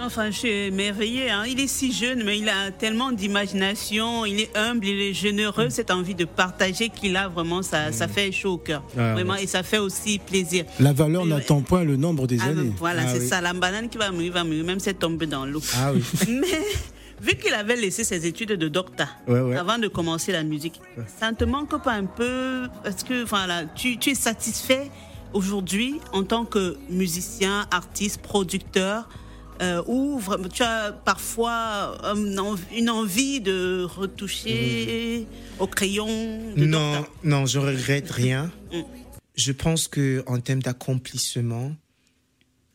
Enfin, 0.00 0.30
je 0.30 0.38
suis 0.38 0.48
émerveillée. 0.50 1.30
hein. 1.30 1.44
Il 1.46 1.60
est 1.60 1.66
si 1.68 1.92
jeune, 1.92 2.24
mais 2.24 2.38
il 2.38 2.48
a 2.48 2.70
tellement 2.72 3.12
d'imagination. 3.12 4.26
Il 4.26 4.40
est 4.40 4.56
humble, 4.56 4.86
il 4.86 5.00
est 5.00 5.14
généreux. 5.14 5.70
Cette 5.70 5.90
envie 5.90 6.14
de 6.14 6.24
partager 6.24 6.88
qu'il 6.88 7.16
a, 7.16 7.28
vraiment, 7.28 7.62
ça, 7.62 7.92
ça 7.92 8.08
fait 8.08 8.32
chaud 8.32 8.54
au 8.54 8.58
cœur. 8.58 8.82
Ah, 8.98 9.12
vraiment, 9.14 9.36
et 9.36 9.46
ça 9.46 9.62
fait 9.62 9.78
aussi 9.78 10.18
plaisir. 10.18 10.64
La 10.80 10.92
valeur 10.92 11.24
n'attend 11.26 11.62
point 11.62 11.84
le 11.84 11.96
nombre 11.96 12.26
des 12.26 12.38
Ah, 12.40 12.46
années. 12.46 12.72
voilà, 12.78 13.02
Ah 13.06 13.12
c'est 13.12 13.20
oui. 13.20 13.28
ça. 13.28 13.40
La 13.40 13.52
banane 13.54 13.88
qui 13.88 13.96
va 13.96 14.10
mourir, 14.10 14.32
va 14.32 14.44
mourir, 14.44 14.64
même 14.64 14.80
si 14.80 14.88
elle 14.88 14.96
tombe 14.96 15.22
dans 15.24 15.46
l'eau. 15.46 15.62
Ah 15.76 15.92
oui. 15.94 16.02
Mais 16.28 16.58
vu 17.22 17.36
qu'il 17.36 17.54
avait 17.54 17.76
laissé 17.76 18.02
ses 18.04 18.26
études 18.26 18.52
de 18.52 18.68
docteur 18.68 19.08
Ouais, 19.28 19.40
ouais. 19.40 19.56
avant 19.56 19.78
de 19.78 19.88
commencer 19.88 20.32
la 20.32 20.42
musique, 20.42 20.80
ça 21.18 21.30
ne 21.30 21.36
te 21.36 21.44
manque 21.44 21.82
pas 21.82 21.92
un 21.92 22.04
peu? 22.04 22.64
Est-ce 22.84 23.04
que 23.04 23.24
voilà, 23.24 23.64
tu, 23.76 23.96
tu 23.98 24.10
es 24.10 24.14
satisfait 24.14 24.90
aujourd'hui 25.32 26.00
en 26.12 26.24
tant 26.24 26.44
que 26.44 26.76
musicien, 26.90 27.66
artiste, 27.70 28.20
producteur 28.20 29.08
euh, 29.64 29.82
ou 29.86 30.18
vraiment, 30.18 30.48
tu 30.48 30.62
as 30.62 30.92
parfois 30.92 31.98
euh, 32.04 32.56
une 32.74 32.90
envie 32.90 33.40
de 33.40 33.84
retoucher 33.84 35.26
au 35.58 35.66
crayon 35.66 36.06
Non, 36.56 36.92
docteur 36.92 37.12
non, 37.24 37.46
je 37.46 37.58
regrette 37.58 38.10
rien. 38.10 38.52
Mm. 38.72 38.82
Je 39.36 39.52
pense 39.52 39.88
que 39.88 40.24
en 40.26 40.40
termes 40.40 40.62
d'accomplissement, 40.62 41.76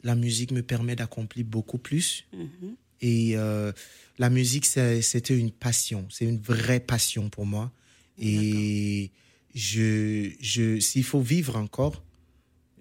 la 0.04 0.16
musique 0.16 0.52
me 0.52 0.62
permet 0.62 0.96
d'accomplir 0.96 1.46
beaucoup 1.46 1.78
plus. 1.78 2.26
Mhm. 2.34 2.76
Et 3.02 3.34
euh, 3.36 3.72
la 4.18 4.30
musique, 4.30 4.66
c'était 4.66 5.38
une 5.38 5.52
passion. 5.52 6.06
C'est 6.10 6.26
une 6.26 6.40
vraie 6.40 6.80
passion 6.80 7.30
pour 7.30 7.46
moi. 7.46 7.72
Et 8.18 9.12
je, 9.56 10.32
je, 10.42 10.80
s'il 10.80 11.04
faut 11.04 11.22
vivre 11.22 11.56
encore, 11.56 12.04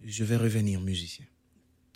je 0.04 0.24
vais 0.24 0.36
revenir 0.36 0.80
musicien. 0.80 1.24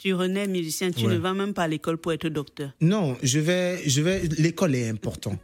Tu 0.03 0.15
renais 0.15 0.49
musicien, 0.49 0.91
tu 0.91 1.07
Ouais. 1.07 1.13
ne 1.15 1.19
vas 1.19 1.33
même 1.33 1.55
pas 1.55 1.63
à 1.63 1.69
l'école 1.69 1.97
pour 1.97 2.13
être 2.13 2.27
docteur. 2.29 2.71
Non, 2.81 3.17
je 3.23 3.39
vais, 3.39 3.81
je 3.89 4.01
vais. 4.03 4.23
L'école 4.37 4.75
est 4.75 4.89
important. 4.89 5.37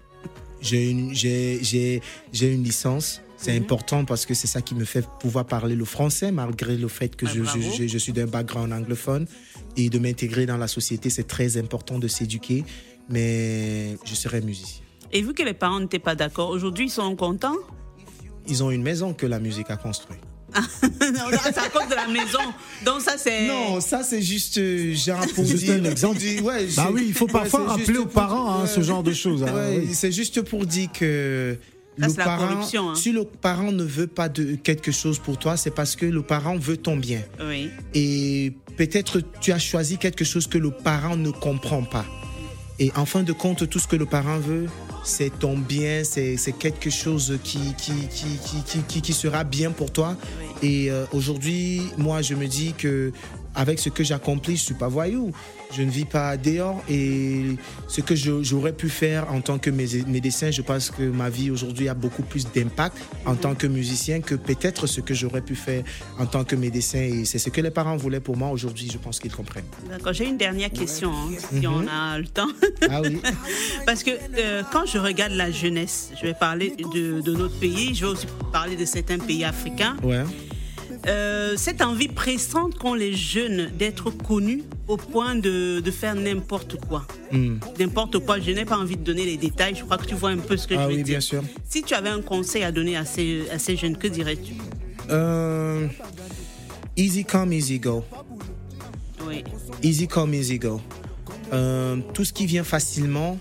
J'ai 0.60 0.90
une, 0.90 1.14
j'ai, 1.14 2.00
une 2.32 2.64
licence. 2.64 3.20
C'est 3.36 3.52
Mhm. 3.56 3.62
important 3.62 4.04
parce 4.04 4.26
que 4.26 4.34
c'est 4.34 4.48
ça 4.48 4.60
qui 4.60 4.74
me 4.74 4.84
fait 4.84 5.06
pouvoir 5.20 5.46
parler 5.46 5.76
le 5.76 5.84
français, 5.84 6.32
malgré 6.32 6.76
le 6.76 6.88
fait 6.88 7.14
que 7.14 7.24
Ah, 7.26 7.32
je- 7.76 7.86
je 7.86 7.98
suis 7.98 8.12
d'un 8.12 8.26
background 8.26 8.72
anglophone 8.72 9.28
et 9.76 9.88
de 9.90 9.98
m'intégrer 10.00 10.44
dans 10.44 10.56
la 10.56 10.66
société, 10.66 11.08
c'est 11.08 11.28
très 11.28 11.56
important 11.56 12.00
de 12.00 12.08
s'éduquer. 12.08 12.64
Mais 13.08 13.96
je 14.04 14.14
serai 14.16 14.40
musicien. 14.40 14.82
Et 15.12 15.22
vu 15.22 15.34
que 15.34 15.44
les 15.44 15.54
parents 15.54 15.78
n'étaient 15.78 16.00
pas 16.00 16.16
d'accord, 16.16 16.50
aujourd'hui 16.50 16.86
ils 16.86 16.90
sont 16.90 17.14
contents? 17.14 17.54
Ils 18.48 18.64
ont 18.64 18.72
une 18.72 18.82
maison 18.82 19.14
que 19.14 19.24
la 19.26 19.38
musique 19.38 19.70
a 19.70 19.76
construite. 19.76 20.18
c'est 20.82 21.58
à 21.58 21.68
cause 21.68 21.88
de 21.90 21.94
la 21.94 22.06
maison. 22.08 22.38
Donc 22.84 23.00
ça, 23.00 23.16
c'est... 23.18 23.46
Non, 23.46 23.80
ça 23.80 24.02
c'est 24.02 24.22
juste 24.22 24.58
euh, 24.58 24.94
genre 24.94 25.24
pour 25.34 25.44
Juste 25.44 25.64
dire. 25.64 25.74
un 25.74 25.84
exemple. 25.84 26.18
dire- 26.18 26.44
ouais, 26.44 26.66
Bah 26.76 26.88
oui, 26.92 27.04
il 27.08 27.14
faut 27.14 27.26
parfois 27.26 27.64
rappeler 27.66 27.98
aux 27.98 28.04
pour- 28.04 28.12
parents 28.22 28.54
hein, 28.62 28.66
ce 28.66 28.80
genre 28.80 29.02
de 29.02 29.12
choses. 29.12 29.42
hein, 29.42 29.52
Ouais, 29.54 29.82
oui. 29.86 29.94
C'est 29.94 30.12
juste 30.12 30.42
pour 30.42 30.64
dire 30.66 30.88
que 30.92 31.58
Ça, 32.00 32.06
le 32.06 32.14
parent, 32.14 32.60
hein. 32.62 32.94
si 32.94 33.12
le 33.12 33.24
parent 33.24 33.72
ne 33.72 33.84
veut 33.84 34.06
pas 34.06 34.28
de 34.28 34.54
quelque 34.56 34.90
chose 34.92 35.18
pour 35.18 35.38
toi, 35.38 35.56
c'est 35.56 35.70
parce 35.74 35.96
que 35.96 36.06
le 36.06 36.22
parent 36.22 36.56
veut 36.56 36.76
ton 36.76 36.96
bien. 36.96 37.22
Oui. 37.46 37.70
Et 37.94 38.52
peut-être 38.76 39.20
tu 39.40 39.52
as 39.52 39.58
choisi 39.58 39.98
quelque 39.98 40.24
chose 40.24 40.46
que 40.46 40.58
le 40.58 40.70
parent 40.70 41.16
ne 41.16 41.30
comprend 41.30 41.82
pas. 41.82 42.06
Et 42.78 42.92
en 42.96 43.04
fin 43.06 43.22
de 43.24 43.32
compte, 43.32 43.68
tout 43.68 43.80
ce 43.80 43.88
que 43.88 43.96
le 43.96 44.06
parent 44.06 44.38
veut, 44.38 44.66
c'est 45.04 45.38
ton 45.38 45.56
bien, 45.56 46.02
c'est 46.04 46.36
quelque 46.58 46.90
chose 46.90 47.38
qui, 47.42 47.58
qui, 47.76 47.92
qui, 48.08 48.24
qui, 48.44 48.62
qui, 48.66 48.78
qui- 48.86 49.02
qui 49.02 49.12
sera 49.12 49.44
bien 49.44 49.70
pour 49.70 49.90
toi. 49.92 50.16
Et 50.62 50.90
euh, 50.90 51.04
aujourd'hui, 51.12 51.82
moi, 51.96 52.20
je 52.22 52.34
me 52.34 52.46
dis 52.46 52.74
que 52.76 53.12
avec 53.58 53.78
ce 53.78 53.90
que 53.90 54.02
j'accomplis, 54.04 54.56
je 54.56 54.62
suis 54.62 54.74
pas 54.74 54.88
voyou. 54.88 55.32
Je 55.76 55.82
ne 55.82 55.90
vis 55.90 56.06
pas 56.06 56.38
dehors 56.38 56.82
et 56.88 57.56
ce 57.88 58.00
que 58.00 58.14
j'aurais 58.16 58.72
pu 58.72 58.88
faire 58.88 59.30
en 59.30 59.42
tant 59.42 59.58
que 59.58 59.68
mé- 59.68 60.06
médecin, 60.06 60.50
je 60.50 60.62
pense 60.62 60.90
que 60.90 61.02
ma 61.02 61.28
vie 61.28 61.50
aujourd'hui 61.50 61.90
a 61.90 61.94
beaucoup 61.94 62.22
plus 62.22 62.46
d'impact 62.54 62.96
en 63.26 63.34
tant 63.34 63.54
que 63.54 63.66
musicien 63.66 64.22
que 64.22 64.34
peut-être 64.34 64.86
ce 64.86 65.02
que 65.02 65.12
j'aurais 65.12 65.42
pu 65.42 65.54
faire 65.54 65.82
en 66.18 66.24
tant 66.24 66.44
que 66.44 66.56
médecin. 66.56 67.00
Et 67.00 67.26
c'est 67.26 67.38
ce 67.38 67.50
que 67.50 67.60
les 67.60 67.70
parents 67.70 67.96
voulaient 67.98 68.20
pour 68.20 68.34
moi. 68.38 68.48
Aujourd'hui, 68.48 68.88
je 68.90 68.96
pense 68.96 69.18
qu'ils 69.20 69.34
comprennent. 69.34 69.66
D'accord, 69.90 70.14
j'ai 70.14 70.26
une 70.26 70.38
dernière 70.38 70.70
question, 70.70 71.10
hein, 71.12 71.32
si 71.50 71.66
Mhm. 71.66 71.74
on 71.74 71.86
a 71.86 72.18
le 72.18 72.28
temps. 72.28 72.48
Ah 72.88 73.02
oui. 73.02 73.20
Parce 73.86 74.02
que 74.02 74.12
euh, 74.38 74.62
quand 74.72 74.86
je 74.86 74.96
regarde 74.96 75.32
la 75.32 75.50
jeunesse, 75.50 76.12
je 76.18 76.26
vais 76.28 76.34
parler 76.34 76.74
de, 76.94 77.20
de 77.20 77.32
notre 77.34 77.58
pays, 77.58 77.94
je 77.94 78.06
vais 78.06 78.12
aussi 78.12 78.26
parler 78.52 78.76
de 78.76 78.86
certains 78.86 79.18
pays 79.18 79.44
africains. 79.44 79.96
Ouais. 80.02 80.22
Euh, 81.06 81.54
cette 81.56 81.80
envie 81.80 82.08
pressante 82.08 82.74
qu'ont 82.76 82.94
les 82.94 83.14
jeunes 83.14 83.70
d'être 83.78 84.10
connus 84.10 84.62
au 84.88 84.96
point 84.96 85.36
de, 85.36 85.80
de 85.80 85.90
faire 85.90 86.14
n'importe 86.14 86.76
quoi. 86.86 87.06
Hmm. 87.30 87.58
N'importe 87.78 88.18
quoi, 88.18 88.40
je 88.40 88.50
n'ai 88.50 88.64
pas 88.64 88.76
envie 88.76 88.96
de 88.96 89.02
donner 89.04 89.24
les 89.24 89.36
détails, 89.36 89.74
je 89.76 89.84
crois 89.84 89.96
que 89.96 90.06
tu 90.06 90.14
vois 90.14 90.30
un 90.30 90.38
peu 90.38 90.56
ce 90.56 90.66
que 90.66 90.74
Ah 90.74 90.82
je 90.82 90.88
veux 90.88 90.96
oui, 90.96 91.02
dire. 91.02 91.14
bien 91.14 91.20
sûr. 91.20 91.42
Si 91.68 91.82
tu 91.82 91.94
avais 91.94 92.08
un 92.10 92.20
conseil 92.20 92.64
à 92.64 92.72
donner 92.72 92.96
à 92.96 93.04
ces, 93.04 93.44
à 93.50 93.58
ces 93.58 93.76
jeunes, 93.76 93.96
que 93.96 94.08
dirais-tu? 94.08 94.54
Euh, 95.10 95.86
easy 96.96 97.24
come, 97.24 97.52
easy 97.52 97.78
go. 97.78 98.04
Oui. 99.26 99.44
Easy 99.82 100.08
come, 100.08 100.34
easy 100.34 100.58
go. 100.58 100.80
Euh, 101.52 101.96
tout 102.12 102.24
ce 102.24 102.32
qui 102.32 102.44
vient 102.46 102.64
facilement 102.64 103.38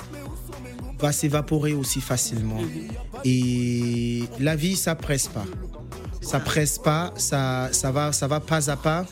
va 0.99 1.11
s'évaporer 1.11 1.73
aussi 1.73 2.01
facilement. 2.01 2.61
Et 3.25 4.23
la 4.39 4.55
vie, 4.55 4.75
ça 4.75 4.95
presse 4.95 5.27
pas. 5.27 5.45
Ça 6.27 6.41
presse 6.41 6.77
pas, 6.77 7.13
ça, 7.15 7.69
ça, 7.71 7.89
va, 7.89 8.11
ça 8.11 8.27
va 8.27 8.41
pas 8.41 8.69
à 8.69 8.75
pas. 8.75 9.05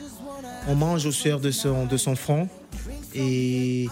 On 0.68 0.76
mange 0.76 1.06
au 1.06 1.14
sueur 1.14 1.40
de 1.40 1.50
son, 1.50 1.86
de 1.86 1.96
son 1.96 2.18
front. 2.18 2.50
Et 3.16 3.88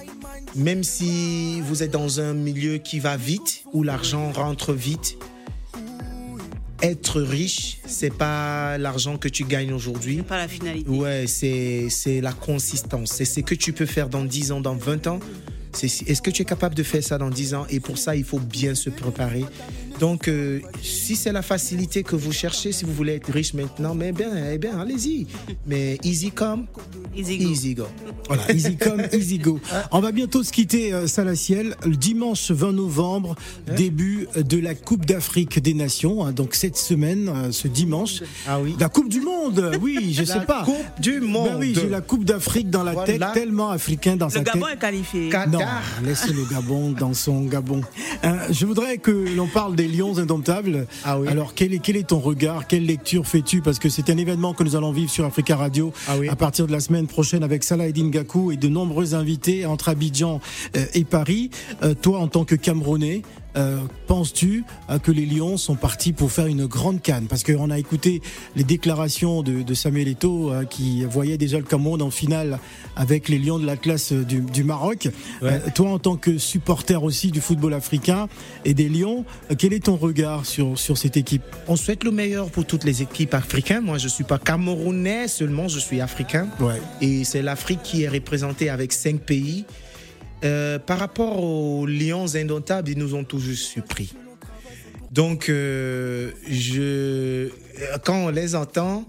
même 0.58 0.84
si 0.84 1.62
vous 1.62 1.84
êtes 1.84 1.92
dans 1.92 2.20
un 2.20 2.34
milieu 2.34 2.80
qui 2.80 3.00
va 3.00 3.16
vite, 3.16 3.64
où 3.72 3.82
l'argent 3.82 4.30
rentre 4.34 4.74
vite, 4.74 5.18
être 6.82 7.22
riche, 7.22 7.80
c'est 7.86 8.12
pas 8.14 8.78
l'argent 8.78 9.16
que 9.18 9.30
tu 9.30 9.46
gagnes 9.46 9.72
aujourd'hui. 9.72 10.22
Pas 10.24 10.40
la 10.40 10.50
finalité. 10.50 10.90
Ouais, 10.90 11.24
c'est 11.26 11.88
c'est 11.90 12.20
la 12.20 12.34
consistance. 12.34 13.12
C'est 13.14 13.24
ce 13.24 13.40
que 13.40 13.56
tu 13.56 13.72
peux 13.72 13.86
faire 13.86 14.10
dans 14.10 14.26
10 14.26 14.52
ans, 14.52 14.60
dans 14.60 14.76
20 14.76 15.08
ans. 15.08 15.20
C'est- 15.72 16.08
Est-ce 16.10 16.22
que 16.22 16.30
tu 16.30 16.42
es 16.42 16.46
capable 16.46 16.76
de 16.76 16.84
faire 16.84 17.02
ça 17.04 17.18
dans 17.18 17.30
10 17.30 17.54
ans? 17.54 17.66
Et 17.70 17.80
pour 17.80 17.98
ça, 17.98 18.18
il 18.18 18.26
faut 18.26 18.38
bien 18.40 18.76
se 18.76 18.90
préparer. 18.90 19.46
Donc, 20.00 20.28
euh, 20.28 20.60
si 20.82 21.16
c'est 21.16 21.32
la 21.32 21.42
facilité 21.42 22.04
que 22.04 22.16
vous 22.16 22.32
cherchez, 22.32 22.72
si 22.72 22.84
vous 22.84 22.94
voulez 22.94 23.14
être 23.14 23.32
riche 23.32 23.54
maintenant, 23.54 23.96
mais 23.96 24.12
bien, 24.12 24.30
eh 24.52 24.58
bien, 24.58 24.78
allez-y. 24.80 25.28
Mais 25.66 25.98
easy 26.04 26.32
come, 26.32 26.66
Easy 27.16 27.38
go. 27.38 27.50
easy 27.50 27.74
go. 27.76 27.84
Voilà, 28.28 28.52
easy 28.52 28.76
come, 28.76 29.04
easy 29.14 29.38
go. 29.38 29.60
On 29.92 30.00
va 30.02 30.12
bientôt 30.12 30.44
se 30.44 30.52
quitter, 30.52 30.94
euh, 30.94 31.08
Salaciel. 31.08 31.76
Le 31.86 31.96
dimanche 31.96 32.52
20 32.52 32.74
novembre, 32.74 33.36
début 33.78 34.28
de 34.36 34.58
la 34.58 34.76
Coupe 34.76 35.06
d'Afrique 35.06 35.60
des 35.62 35.74
Nations. 35.74 36.26
hein, 36.26 36.32
donc 36.32 36.56
cette 36.56 36.78
semaine, 36.78 37.30
euh, 37.30 37.52
ce 37.52 37.68
dimanche. 37.68 38.24
Ah 38.48 38.60
oui. 38.60 38.76
La 38.80 38.90
Coupe 38.90 39.10
du 39.10 39.22
Monde, 39.22 39.78
oui, 39.82 40.14
je 40.18 40.24
sais 40.24 40.40
La 40.40 40.42
pas. 40.42 40.64
Coupe 40.66 40.76
du 41.02 41.20
Ben 41.20 41.30
Monde. 41.30 41.58
oui, 41.60 41.74
j'ai 41.76 41.88
la 41.88 42.02
Coupe 42.02 42.26
d'Afrique 42.26 42.70
dans 42.70 42.84
la 42.84 42.94
Voilà. 42.94 43.28
tête, 43.28 43.34
tellement 43.34 43.70
africain 43.70 44.16
dans 44.18 44.26
Le 44.28 44.32
sa 44.32 44.40
Gabon 44.42 44.66
tête. 44.66 44.76
est 44.76 44.80
qualifié. 44.80 45.30
Qatar. 45.30 45.50
Non, 45.52 45.60
laissez 46.08 46.34
le 46.34 46.44
Gabon 46.46 46.92
dans 46.92 47.14
son 47.14 47.44
Gabon. 47.44 47.82
Euh, 48.26 48.38
je 48.50 48.66
voudrais 48.66 48.98
que 48.98 49.12
l'on 49.12 49.48
parle 49.48 49.76
des 49.76 49.83
Lions 49.88 50.18
indomptables. 50.18 50.88
Ah 51.06 51.20
oui. 51.20 51.28
Alors, 51.28 51.54
quel 51.54 51.74
est, 51.74 51.80
quel 51.80 51.98
est 51.98 52.08
ton 52.08 52.20
regard? 52.20 52.68
Quelle 52.68 52.86
lecture 52.86 53.26
fais-tu? 53.28 53.62
Parce 53.62 53.80
que 53.80 53.90
c'est 53.90 54.10
un 54.10 54.18
événement 54.18 54.54
que 54.54 54.64
nous 54.64 54.76
allons 54.76 54.92
vivre 54.92 55.10
sur 55.12 55.26
Africa 55.26 55.56
Radio 55.56 55.92
Ah 56.08 56.16
oui. 56.20 56.30
à 56.30 56.36
partir 56.36 56.68
de 56.68 56.72
la 56.72 56.80
semaine 56.80 57.08
prochaine 57.08 57.44
avec 57.44 57.64
Salah 57.64 57.88
Eddin 57.88 58.10
Gakou 58.10 58.52
et 58.52 58.58
de 58.58 58.68
nombreux 58.68 59.16
invités 59.16 59.66
entre 59.66 59.90
Abidjan 59.90 60.40
euh, 60.76 60.86
et 60.94 61.04
Paris. 61.04 61.50
Euh, 61.84 61.94
toi, 61.94 62.20
en 62.20 62.28
tant 62.28 62.46
que 62.46 62.56
Camerounais, 62.56 63.22
euh, 63.56 63.80
penses-tu 64.08 64.64
euh, 64.90 65.00
que 65.00 65.12
les 65.12 65.26
Lions 65.26 65.58
sont 65.58 65.76
partis 65.76 66.14
pour 66.14 66.32
faire 66.32 66.48
une 66.48 66.66
grande 66.66 67.02
canne? 67.02 67.28
Parce 67.28 67.44
qu'on 67.44 67.70
a 67.70 67.80
écouté 67.80 68.22
les 68.56 68.64
déclarations 68.64 69.44
de, 69.44 69.62
de 69.62 69.74
Samuel 69.74 70.08
Eto'o 70.08 70.52
euh, 70.52 70.66
qui 70.66 71.04
voyait 71.06 71.38
déjà 71.38 71.58
le 71.58 71.64
Cameroun 71.64 72.02
en 72.02 72.12
finale 72.12 72.60
avec 72.96 73.30
les 73.30 73.40
Lions 73.40 73.60
de 73.60 73.66
l'Atlas 73.66 74.12
euh, 74.12 74.24
du, 74.24 74.42
du 74.42 74.64
Maroc. 74.64 75.10
Euh, 75.44 75.60
toi, 75.76 75.92
en 75.92 76.00
tant 76.00 76.16
que 76.16 76.38
supporter 76.38 77.04
aussi 77.04 77.32
du 77.32 77.42
football 77.42 77.74
africain 77.74 78.28
et 78.66 78.74
des 78.74 78.90
Lions, 78.90 79.26
quel 79.58 79.74
est 79.74 79.86
ton 79.86 79.96
regard 79.96 80.46
sur, 80.46 80.78
sur 80.78 80.98
cette 80.98 81.18
équipe? 81.18 81.44
On 81.68 81.76
souhaite 81.76 82.04
le 82.04 82.12
meilleur 82.12 82.50
pour 82.50 82.66
toutes 82.66 82.84
les 82.84 83.02
équipes 83.02 83.34
africaines. 83.34 83.84
Moi, 83.84 83.98
je 83.98 84.08
suis 84.08 84.24
pas 84.24 84.40
camerounais 84.40 85.28
seulement, 85.28 85.68
je 85.68 85.80
suis 85.80 86.02
africain. 86.02 86.48
Ouais. 86.60 86.82
Et 87.02 87.24
c'est 87.24 87.42
l'Afrique 87.42 87.82
qui 87.84 88.04
est 88.04 88.10
représentée 88.10 88.70
avec 88.70 88.94
cinq 88.94 89.22
pays. 89.22 89.66
Euh, 90.44 90.78
par 90.80 91.00
rapport 91.00 91.42
aux 91.42 91.86
Lions 91.86 92.36
indomptables, 92.36 92.90
ils 92.90 92.98
nous 92.98 93.16
ont 93.16 93.24
toujours 93.24 93.56
surpris. 93.56 94.14
Donc, 95.12 95.48
euh, 95.48 96.32
je, 96.50 97.50
quand 98.04 98.26
on 98.26 98.30
les 98.30 98.56
entend 98.56 99.06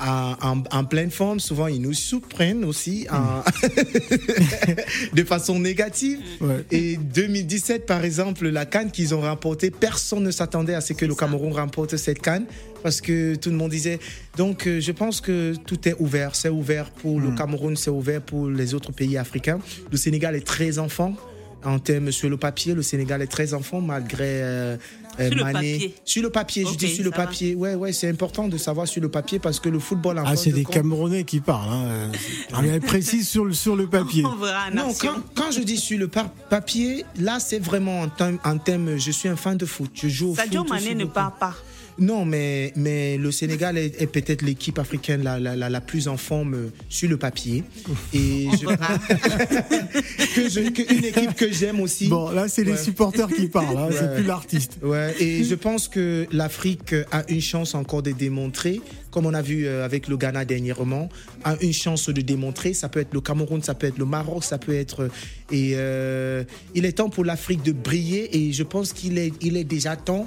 en, 0.00 0.34
en- 0.42 0.62
en 0.70 0.84
pleine 0.84 1.10
forme, 1.10 1.38
souvent 1.40 1.66
ils 1.66 1.80
nous 1.80 1.92
surprennent 1.92 2.64
aussi 2.64 3.06
en- 3.10 3.42
de 5.12 5.24
façon 5.24 5.58
négative. 5.58 6.18
Ouais. 6.40 6.64
Et 6.70 6.96
2017, 6.96 7.86
par 7.86 8.04
exemple, 8.04 8.48
la 8.48 8.64
canne 8.66 8.90
qu'ils 8.90 9.14
ont 9.14 9.20
remportée, 9.20 9.70
personne 9.70 10.22
ne 10.24 10.30
s'attendait 10.30 10.74
à 10.74 10.80
ce 10.80 10.92
que 10.92 11.04
le 11.04 11.14
Cameroun 11.14 11.52
remporte 11.52 11.96
cette 11.96 12.20
canne 12.20 12.44
parce 12.82 13.00
que 13.00 13.34
tout 13.36 13.50
le 13.50 13.56
monde 13.56 13.70
disait. 13.70 14.00
Donc, 14.36 14.66
euh, 14.66 14.80
je 14.80 14.92
pense 14.92 15.20
que 15.20 15.54
tout 15.66 15.88
est 15.88 15.94
ouvert. 16.00 16.34
C'est 16.34 16.48
ouvert 16.48 16.90
pour 16.90 17.20
le 17.20 17.30
Cameroun, 17.32 17.76
c'est 17.76 17.90
ouvert 17.90 18.20
pour 18.22 18.48
les 18.48 18.74
autres 18.74 18.92
pays 18.92 19.16
africains. 19.16 19.60
Le 19.90 19.96
Sénégal 19.96 20.34
est 20.34 20.46
très 20.46 20.78
enfant. 20.78 21.14
En 21.64 21.78
termes 21.78 22.10
sur 22.10 22.28
le 22.28 22.36
papier, 22.36 22.74
le 22.74 22.82
Sénégal 22.82 23.22
est 23.22 23.28
très 23.28 23.54
enfant 23.54 23.80
malgré 23.80 24.24
euh, 24.42 24.76
euh, 25.20 25.28
Sur 25.28 25.36
le 25.36 25.42
Mané. 25.44 25.52
papier. 25.72 25.94
Sur 26.04 26.22
le 26.22 26.30
papier, 26.30 26.64
je 26.70 26.76
dis 26.76 26.88
sur 26.94 27.04
le 27.04 27.10
ça 27.10 27.16
va. 27.16 27.24
papier. 27.26 27.54
Ouais, 27.54 27.74
ouais, 27.74 27.92
c'est 27.92 28.08
important 28.08 28.48
de 28.48 28.56
savoir 28.58 28.86
sur 28.88 29.02
le 29.02 29.08
papier 29.10 29.38
parce 29.38 29.60
que 29.60 29.68
le 29.68 29.78
football 29.78 30.18
en 30.18 30.24
Ah, 30.26 30.36
c'est 30.36 30.50
de 30.50 30.56
des 30.56 30.64
compte- 30.64 30.74
Camerounais 30.74 31.24
qui 31.24 31.40
parlent. 31.40 31.70
Hein. 31.70 32.10
On 32.54 32.62
est 32.64 32.80
précis 32.80 33.24
sur 33.24 33.44
le, 33.44 33.52
sur 33.52 33.76
le 33.76 33.86
papier. 33.86 34.24
On 34.26 34.36
verra 34.36 34.70
Non, 34.70 34.92
quand, 34.98 35.16
quand 35.34 35.50
je 35.50 35.60
dis 35.60 35.76
sur 35.76 35.98
le 35.98 36.08
papier, 36.08 37.04
là, 37.18 37.38
c'est 37.40 37.58
vraiment 37.58 38.00
en 38.00 38.08
thème, 38.08 38.38
en 38.44 38.96
je 38.98 39.10
suis 39.10 39.28
un 39.28 39.36
fan 39.36 39.56
de 39.56 39.66
foot. 39.66 39.90
Je 39.94 40.08
joue 40.08 40.32
au 40.32 40.36
Sadio 40.36 40.60
foot 40.62 40.70
Mané 40.70 40.94
ne 40.94 41.00
beaucoup. 41.04 41.14
part 41.14 41.32
pas. 41.36 41.54
Non, 41.98 42.24
mais, 42.24 42.72
mais 42.74 43.16
le 43.18 43.30
Sénégal 43.30 43.76
est, 43.76 44.00
est 44.00 44.06
peut-être 44.06 44.42
l'équipe 44.42 44.78
africaine 44.78 45.22
la, 45.22 45.38
la, 45.38 45.54
la, 45.56 45.68
la 45.68 45.80
plus 45.80 46.08
en 46.08 46.16
forme 46.16 46.54
euh, 46.54 46.68
sur 46.88 47.08
le 47.08 47.16
papier. 47.18 47.64
Et 48.14 48.48
je, 48.60 48.66
que 50.34 50.48
je- 50.48 50.70
que 50.70 50.94
une 50.94 51.04
équipe 51.04 51.34
que 51.34 51.52
j'aime 51.52 51.80
aussi. 51.80 52.08
Bon, 52.08 52.30
là, 52.30 52.48
c'est 52.48 52.64
les 52.64 52.76
supporters 52.76 53.28
qui 53.28 53.46
parlent, 53.48 53.76
hein, 53.76 53.88
c'est 53.90 54.02
Ouais. 54.08 54.14
plus 54.16 54.24
l'artiste. 54.24 54.78
Ouais, 54.82 55.14
et 55.20 55.44
je 55.44 55.54
pense 55.54 55.88
que 55.88 56.26
l'Afrique 56.32 56.94
a 57.10 57.24
une 57.28 57.40
chance 57.40 57.74
encore 57.74 58.02
de 58.02 58.12
démontrer, 58.12 58.80
comme 59.10 59.26
on 59.26 59.34
a 59.34 59.42
vu 59.42 59.66
euh, 59.66 59.84
avec 59.84 60.08
le 60.08 60.16
Ghana 60.16 60.44
dernièrement, 60.44 61.08
a 61.44 61.56
une 61.60 61.72
chance 61.72 62.08
de 62.08 62.20
démontrer. 62.22 62.72
Ça 62.74 62.88
peut 62.88 63.00
être 63.00 63.12
le 63.12 63.20
Cameroun, 63.20 63.62
ça 63.62 63.74
peut 63.74 63.86
être 63.86 63.98
le 63.98 64.06
Maroc, 64.06 64.44
ça 64.44 64.58
peut 64.58 64.74
être. 64.74 65.08
Et 65.50 65.72
euh, 65.76 66.44
il 66.74 66.84
est 66.86 66.92
temps 66.92 67.10
pour 67.10 67.24
l'Afrique 67.24 67.62
de 67.62 67.72
briller 67.72 68.34
et 68.36 68.52
je 68.52 68.62
pense 68.62 68.92
qu'il 68.92 69.18
est, 69.18 69.32
il 69.42 69.56
est 69.56 69.64
déjà 69.64 69.96
temps. 69.96 70.26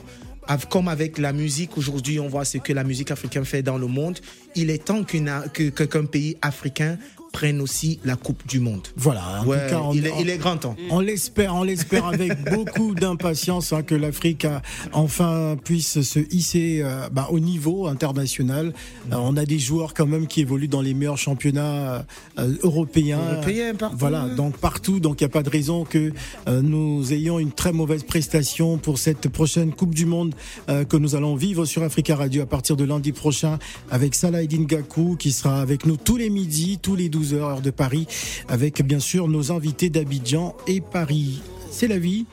Comme 0.69 0.87
avec 0.87 1.17
la 1.17 1.33
musique, 1.33 1.77
aujourd'hui, 1.77 2.19
on 2.19 2.27
voit 2.27 2.45
ce 2.45 2.57
que 2.59 2.71
la 2.71 2.83
musique 2.83 3.11
africaine 3.11 3.45
fait 3.45 3.63
dans 3.63 3.77
le 3.77 3.87
monde. 3.87 4.19
Il 4.55 4.69
est 4.69 4.85
temps 4.85 5.03
qu'un 5.03 6.05
pays 6.05 6.37
africain 6.41 6.97
prenne 7.35 7.59
aussi 7.59 7.99
la 8.05 8.15
Coupe 8.15 8.47
du 8.47 8.59
Monde. 8.61 8.87
Voilà. 8.95 9.41
En 9.41 9.45
Ouais, 9.45 9.65
tout 9.67 9.73
cas, 9.75 9.81
on, 9.81 9.93
il, 9.93 10.07
est, 10.07 10.13
il 10.21 10.29
est 10.29 10.37
grand 10.37 10.55
temps. 10.57 10.75
on 10.89 11.01
l'espère, 11.01 11.53
on 11.55 11.63
l'espère 11.63 12.05
avec 12.05 12.31
beaucoup 12.53 12.95
d'impatience 12.95 13.73
hein, 13.73 13.83
que 13.83 13.93
l'Afrique 13.93 14.47
enfin 14.93 15.57
puisse 15.63 16.01
se 16.01 16.19
hisser 16.33 16.79
euh, 16.81 17.09
bah, 17.11 17.27
au 17.31 17.39
niveau 17.39 17.87
international. 17.87 18.73
Euh, 19.11 19.15
on 19.19 19.35
a 19.35 19.45
des 19.45 19.59
joueurs 19.59 19.93
quand 19.93 20.05
même 20.05 20.27
qui 20.27 20.39
évoluent 20.41 20.69
dans 20.69 20.81
les 20.81 20.93
meilleurs 20.93 21.17
championnats 21.17 22.05
euh, 22.39 22.55
européens. 22.63 23.19
Européens, 23.33 23.75
partout, 23.75 23.97
Voilà, 23.99 24.27
donc 24.29 24.57
partout. 24.57 24.99
Donc 25.01 25.19
il 25.19 25.25
n'y 25.25 25.29
a 25.29 25.33
pas 25.33 25.43
de 25.43 25.49
raison 25.49 25.83
que 25.83 26.13
nous 26.47 27.11
ayons 27.11 27.37
une 27.39 27.51
très 27.51 27.73
mauvaise 27.73 28.03
prestation 28.03 28.77
pour 28.77 28.97
cette 28.97 29.27
prochaine 29.29 29.73
Coupe 29.73 29.93
du 29.93 30.05
Monde 30.05 30.33
que 30.67 30.97
nous 30.97 31.15
allons 31.15 31.35
vivre 31.35 31.65
sur 31.65 31.83
Africa 31.83 32.15
Radio 32.15 32.43
à 32.43 32.45
partir 32.45 32.75
de 32.77 32.83
lundi 32.85 33.11
prochain 33.11 33.59
avec 33.91 34.15
Salah 34.15 34.41
Eddin 34.43 34.63
Gakou 34.63 35.15
qui 35.17 35.31
sera 35.31 35.59
avec 35.61 35.85
nous 35.85 35.97
tous 35.97 36.17
les 36.17 36.29
midis, 36.29 36.79
tous 36.81 36.95
les 36.95 37.09
12 37.09 37.24
heures 37.33 37.49
heure 37.49 37.61
de 37.61 37.71
Paris, 37.71 38.07
avec 38.47 38.81
bien 38.85 38.99
sûr 38.99 39.27
nos 39.27 39.51
invités 39.51 39.89
d'Abidjan 39.89 40.55
et 40.67 40.81
Paris. 40.81 41.41
C'est 41.71 41.87
la 41.87 41.97
vie. 41.99 42.25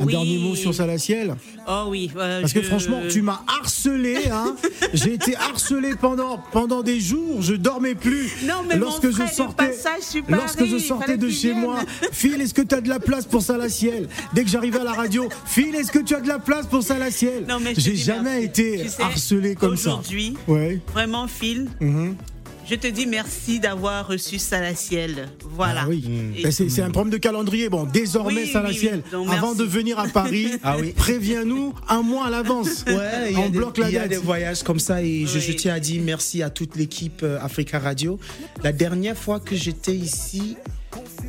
Un 0.00 0.04
Oui. 0.04 0.12
dernier 0.12 0.38
mot 0.38 0.54
sur 0.54 0.72
Salaciel 0.72 1.34
Oh 1.68 1.86
oui. 1.88 2.08
euh, 2.16 2.40
Parce 2.40 2.52
que 2.52 2.62
je- 2.62 2.68
franchement, 2.68 3.00
tu 3.10 3.20
m'as 3.20 3.40
harcelé. 3.48 4.16
Hein 4.32 4.54
J'ai 4.94 5.14
été 5.14 5.34
harcelé 5.34 5.90
pendant, 6.00 6.38
pendant 6.52 6.84
des 6.84 7.00
jours. 7.00 7.42
Je 7.42 7.54
dormais 7.54 7.96
plus. 7.96 8.30
Non, 8.46 8.62
mais 8.68 8.76
mon 8.76 8.82
lorsque 8.82 9.10
frère, 9.10 9.26
je 9.28 9.34
sortais, 9.34 9.66
passage 9.70 10.22
Paris, 10.22 10.40
lorsque 10.40 10.64
je 10.66 10.78
sortais 10.78 11.16
de 11.16 11.28
chez 11.28 11.48
vienne. 11.48 11.62
moi, 11.62 11.80
Phil, 12.12 12.40
est-ce 12.40 12.54
que 12.54 12.62
tu 12.62 12.76
as 12.76 12.80
de 12.80 12.88
la 12.88 13.00
place 13.00 13.26
pour 13.26 13.42
Salaciel 13.42 14.08
Dès 14.34 14.44
que 14.44 14.50
j'arrivais 14.50 14.78
à 14.78 14.84
la 14.84 14.92
radio, 14.92 15.28
Phil, 15.46 15.74
est-ce 15.74 15.90
que 15.90 15.98
tu 15.98 16.14
as 16.14 16.20
de 16.20 16.28
la 16.28 16.38
place 16.38 16.66
pour 16.68 16.84
Salaciel 16.84 17.44
Non, 17.48 17.58
mais 17.60 17.74
je 17.74 17.80
J'ai 17.80 17.96
jamais 17.96 18.30
merci. 18.42 18.44
été 18.44 18.82
Tu 18.84 18.88
sais, 18.90 19.02
harcelé 19.02 19.54
comme 19.56 19.76
ça. 19.76 19.90
Aujourd'hui, 19.94 20.36
Ouais. 20.46 20.78
vraiment, 20.92 21.26
Phil, 21.26 21.66
Mhm. 21.80 22.14
Je 22.68 22.74
te 22.74 22.86
dis 22.86 23.06
merci 23.06 23.60
d'avoir 23.60 24.06
reçu 24.06 24.38
Salaciel. 24.38 25.28
Voilà. 25.42 25.82
Ah 25.84 25.88
oui. 25.88 26.04
Et- 26.36 26.42
Ben, 26.42 26.52
c'est 26.52 26.82
un 26.82 26.90
problème 26.90 27.12
de 27.12 27.18
calendrier. 27.18 27.68
Bon, 27.68 27.84
désormais, 27.84 28.42
Oui, 28.44 28.52
Salaciel, 28.52 28.94
oui, 28.96 29.00
oui. 29.04 29.10
Donc, 29.10 29.28
avant 29.32 29.54
merci. 29.54 29.58
de 29.58 29.64
venir 29.64 29.98
à 29.98 30.06
Paris, 30.08 30.48
Ah 30.62 30.76
oui. 30.78 30.92
préviens-nous 30.96 31.74
un 31.88 32.02
mois 32.02 32.26
à 32.26 32.30
l'avance. 32.30 32.84
Ouais, 32.86 33.34
On 33.36 33.48
des, 33.48 33.58
bloque 33.58 33.78
la 33.78 33.88
il 33.88 33.94
y 33.94 33.96
a 33.96 34.00
date. 34.02 34.10
des 34.10 34.16
voyages 34.18 34.62
comme 34.62 34.78
ça 34.80 35.02
et 35.02 35.24
je, 35.26 35.34
Oui. 35.38 35.44
je 35.48 35.52
tiens 35.52 35.74
à 35.74 35.80
dire 35.80 36.02
merci 36.04 36.42
à 36.42 36.50
toute 36.50 36.76
l'équipe 36.76 37.22
euh, 37.22 37.38
Africa 37.40 37.78
Radio. 37.78 38.18
La 38.62 38.72
dernière 38.72 39.16
fois 39.16 39.40
que 39.40 39.56
j'étais 39.56 39.94
ici, 39.94 40.56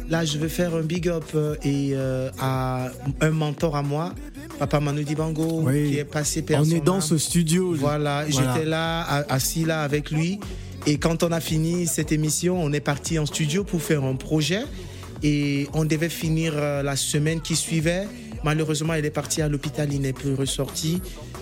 là 0.09 0.25
je 0.25 0.37
veux 0.37 0.47
faire 0.49 0.75
un 0.75 0.81
big 0.81 1.07
up 1.07 1.23
euh, 1.35 1.55
et 1.63 1.91
euh, 1.93 2.29
à 2.39 2.89
un 3.21 3.29
mentor 3.31 3.75
à 3.75 3.81
moi, 3.83 4.13
Papa 4.57 4.79
Manu 4.81 5.03
Dibango, 5.05 5.61
Oui. 5.63 5.91
qui 5.91 5.97
est 5.99 6.03
passé 6.05 6.41
par 6.41 6.61
On 6.61 6.65
est 6.65 6.83
dans 6.83 6.99
ce 7.01 7.17
studio. 7.17 7.73
Voilà, 7.73 8.25
Voilà. 8.29 8.53
j'étais 8.55 8.65
là, 8.65 9.03
assis 9.29 9.63
là 9.63 9.83
avec 9.83 10.11
lui. 10.11 10.39
Et 10.89 10.97
quand 10.97 11.21
on 11.21 11.31
a 11.31 11.39
fini 11.39 11.85
cette 11.85 12.11
émission, 12.11 12.59
on 12.61 12.73
est 12.73 12.79
parti 12.79 13.19
en 13.19 13.25
studio 13.27 13.63
pour 13.63 13.79
faire 13.81 14.03
un 14.03 14.15
projet. 14.15 14.63
Et 15.21 15.67
on 15.73 15.85
devait 15.85 16.09
finir 16.09 16.53
euh, 16.55 16.81
la 16.81 16.95
semaine 16.95 17.41
qui 17.41 17.55
suivait. 17.55 18.07
Malheureusement, 18.43 18.93
il 18.95 19.05
est 19.05 19.09
parti 19.11 19.41
à 19.41 19.49
l'hôpital, 19.49 19.91
il 19.93 20.01
n'est 20.01 20.13
plus 20.13 20.33
ressorti. 20.33 21.01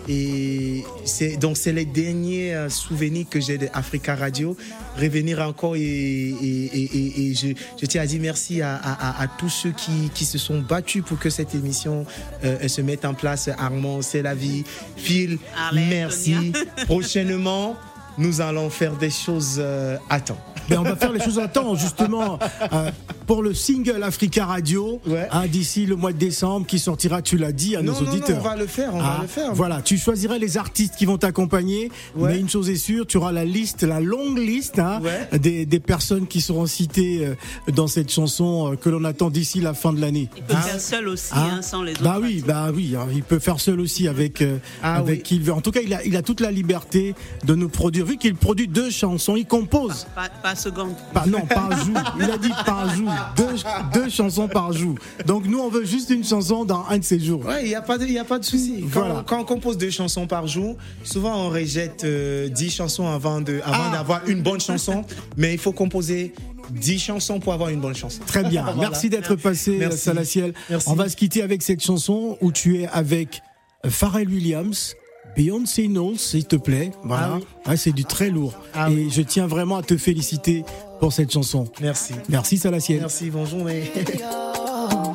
Et 0.09 0.83
c'est 1.05 1.37
donc 1.37 1.55
c'est 1.57 1.71
les 1.71 1.85
derniers 1.85 2.55
euh, 2.55 2.69
souvenirs 2.69 3.27
que 3.29 3.39
j'ai 3.39 3.57
d'Africa 3.57 4.15
Radio. 4.15 4.57
Revenir 4.99 5.39
encore 5.41 5.75
et, 5.77 5.79
et, 5.81 6.65
et- 6.73 6.97
et- 6.97 7.27
et 7.29 7.33
je, 7.35 7.47
je 7.79 7.85
tiens 7.85 8.01
à 8.01 8.05
dire 8.07 8.19
merci 8.21 8.61
à, 8.61 8.75
à- 8.75 9.09
à- 9.21 9.23
à 9.23 9.27
tous 9.27 9.49
ceux 9.49 9.71
qui, 9.71 10.09
qui 10.13 10.25
se 10.25 10.37
sont 10.39 10.59
battus 10.59 11.03
pour 11.05 11.19
que 11.19 11.29
cette 11.29 11.53
émission 11.55 12.05
euh, 12.43 12.67
se 12.67 12.81
mette 12.81 13.05
en 13.05 13.13
place. 13.13 13.47
Armand, 13.59 14.01
c'est 14.01 14.23
la 14.23 14.33
vie. 14.35 14.63
Phil, 14.97 15.37
merci. 15.73 16.51
Prochainement, 16.87 17.75
nous 18.17 18.41
allons 18.41 18.69
faire 18.69 18.95
des 18.95 19.09
choses 19.09 19.57
euh, 19.59 19.97
à 20.09 20.19
temps. 20.19 20.37
Ben, 20.69 20.79
on 20.79 20.83
va 20.83 20.95
faire 20.95 21.11
les 21.13 21.19
choses 21.21 21.39
à 21.39 21.47
temps, 21.47 21.75
justement, 21.75 22.39
euh, 22.73 22.91
pour 23.25 23.41
le 23.41 23.53
single 23.53 24.03
Africa 24.03 24.45
Radio, 24.45 24.99
Ouais. 25.07 25.27
hein, 25.31 25.47
d'ici 25.47 25.85
le 25.85 25.95
mois 25.95 26.11
de 26.13 26.17
décembre, 26.17 26.65
qui 26.65 26.79
sortira, 26.79 27.21
tu 27.21 27.37
l'as 27.37 27.51
dit, 27.51 27.75
à 27.75 27.81
Non, 27.81 27.93
nos 27.93 27.99
non, 27.99 28.05
non, 28.05 28.11
auditeurs. 28.11 28.37
on 28.39 28.43
va 28.43 28.55
le 28.55 28.67
faire, 28.67 28.93
on 28.93 28.99
Ah, 28.99 29.15
va 29.17 29.21
le 29.21 29.27
faire. 29.27 29.53
Voilà, 29.53 29.81
tu 29.81 29.97
choisiras 29.97 30.37
les 30.37 30.57
artistes 30.57 30.95
qui 30.97 31.05
vont 31.05 31.17
t'accompagner, 31.17 31.89
Ouais. 32.15 32.33
mais 32.33 32.39
une 32.39 32.49
chose 32.49 32.69
est 32.69 32.75
sûre, 32.75 33.05
tu 33.07 33.17
auras 33.17 33.31
la 33.31 33.45
liste, 33.45 33.83
la 33.83 33.99
longue 33.99 34.37
liste 34.37 34.79
hein, 34.79 34.99
Ouais. 35.01 35.39
des, 35.39 35.65
des 35.65 35.79
personnes 35.79 36.27
qui 36.27 36.41
seront 36.41 36.65
citées 36.65 37.25
euh, 37.25 37.71
dans 37.71 37.87
cette 37.87 38.11
chanson 38.11 38.73
euh, 38.73 38.75
que 38.75 38.89
l'on 38.89 39.03
attend 39.05 39.29
d'ici 39.29 39.61
la 39.61 39.73
fin 39.73 39.93
de 39.93 40.01
l'année. 40.01 40.29
Il 40.37 40.43
peut 40.43 40.53
Ah. 40.57 40.61
faire 40.61 40.81
seul 40.81 41.07
aussi, 41.07 41.31
Hein 41.33 41.49
hein, 41.57 41.61
sans 41.61 41.83
les 41.83 41.93
autres. 41.93 42.03
Bah 42.03 42.17
oui, 42.21 42.43
bah 42.45 42.69
oui, 42.73 42.95
hein, 42.97 43.07
il 43.13 43.23
peut 43.23 43.39
faire 43.39 43.59
seul 43.59 43.79
aussi 43.79 44.07
avec 44.07 44.41
euh, 44.41 44.57
Ah 44.83 44.95
avec 44.95 45.17
oui. 45.19 45.23
qui 45.23 45.35
il 45.37 45.43
veut. 45.43 45.53
En 45.53 45.61
tout 45.61 45.71
cas, 45.71 45.81
il 45.81 45.93
a 45.93 46.03
il 46.05 46.15
a 46.17 46.21
toute 46.21 46.41
la 46.41 46.51
liberté 46.51 47.15
de 47.45 47.55
nous 47.55 47.69
produire. 47.69 48.05
Vu 48.05 48.17
qu'il 48.17 48.35
produit 48.35 48.67
deux 48.67 48.89
chansons, 48.89 49.35
il 49.35 49.45
compose. 49.45 50.07
Pas, 50.15 50.29
pas 50.41 50.55
seconde. 50.57 50.93
Pas, 51.13 51.25
non, 51.25 51.41
par 51.45 51.71
jour. 51.85 51.95
Il 52.19 52.29
a 52.31 52.37
dit 52.37 52.51
par 52.65 52.93
jour. 52.95 53.09
Deux, 53.35 53.55
deux 53.93 54.09
chansons 54.09 54.47
par 54.47 54.73
jour. 54.73 54.95
Donc 55.25 55.45
nous, 55.45 55.59
on 55.59 55.69
veut 55.69 55.85
juste 55.85 56.09
une 56.09 56.23
chanson 56.23 56.65
dans 56.65 56.85
un 56.89 56.97
de 56.97 57.03
ces 57.03 57.19
jours. 57.19 57.45
Ouais, 57.45 57.63
il 57.63 57.69
n'y 57.69 57.75
a 57.75 57.81
pas 57.81 57.97
de, 57.97 58.05
il 58.05 58.13
y 58.13 58.19
a 58.19 58.23
pas 58.25 58.39
de 58.39 58.45
souci. 58.45 58.81
Quand, 58.93 58.99
Voilà. 59.01 59.23
quand 59.25 59.39
on 59.39 59.45
compose 59.45 59.77
deux 59.77 59.89
chansons 59.89 60.27
par 60.27 60.47
jour, 60.47 60.75
souvent 61.03 61.35
on 61.45 61.49
rejette 61.49 62.03
euh, 62.03 62.49
10 62.49 62.69
chansons 62.71 63.07
avant 63.07 63.41
de, 63.41 63.61
avant 63.63 63.85
Ah. 63.89 63.97
d'avoir 63.97 64.27
une 64.27 64.41
bonne 64.41 64.59
chanson. 64.61 65.03
mais 65.37 65.53
il 65.53 65.59
faut 65.59 65.71
composer 65.73 66.33
10 66.71 66.99
chansons 66.99 67.39
pour 67.39 67.53
avoir 67.53 67.69
une 67.69 67.79
bonne 67.79 67.95
chanson. 67.95 68.21
Très 68.25 68.43
bien. 68.43 68.63
Voilà. 68.73 68.89
Merci 68.89 69.09
d'être 69.09 69.35
passé, 69.35 69.77
Merci. 69.79 69.97
Salaciel. 69.99 70.53
Merci. 70.69 70.89
On 70.89 70.93
va 70.95 71.07
se 71.09 71.15
quitter 71.15 71.41
avec 71.41 71.61
cette 71.61 71.81
chanson 71.83 72.37
où 72.41 72.51
tu 72.51 72.81
es 72.81 72.87
avec 72.87 73.41
euh, 73.85 73.89
Pharrell 73.89 74.27
Williams. 74.27 74.95
Beyoncé 75.37 75.87
Knowles, 75.87 76.17
s'il 76.17 76.45
te 76.45 76.55
plaît. 76.55 76.91
Voilà. 77.03 77.33
Ah 77.33 77.37
oui. 77.37 77.43
Ouais, 77.67 77.77
c'est 77.77 77.91
du 77.91 78.03
très 78.05 78.31
lourd. 78.31 78.53
Ah 78.73 78.89
Et 78.89 78.95
oui. 78.95 79.09
je 79.11 79.21
tiens 79.21 79.45
vraiment 79.45 79.77
à 79.77 79.83
te 79.83 79.95
féliciter 79.95 80.65
pour 80.99 81.13
cette 81.13 81.31
chanson. 81.31 81.67
Merci. 81.79 82.13
Merci, 82.27 82.57
Salaciel. 82.57 83.01
Merci, 83.01 83.29
bonne 83.29 83.45
journée. 83.45 83.91
Yo, 83.95 85.13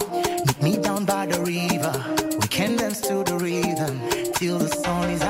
meet 0.63 0.77
me 0.79 0.83
down 0.83 1.05
by 1.05 1.27
the 1.29 1.39
river. 1.45 1.93
We 2.41 2.49
can 2.49 2.77
dance 2.77 3.01
to 3.03 3.25
the 3.25 3.35
rhythm 3.43 3.99
till 4.39 4.59
the 4.59 4.69
sun 4.69 5.11
is 5.11 5.22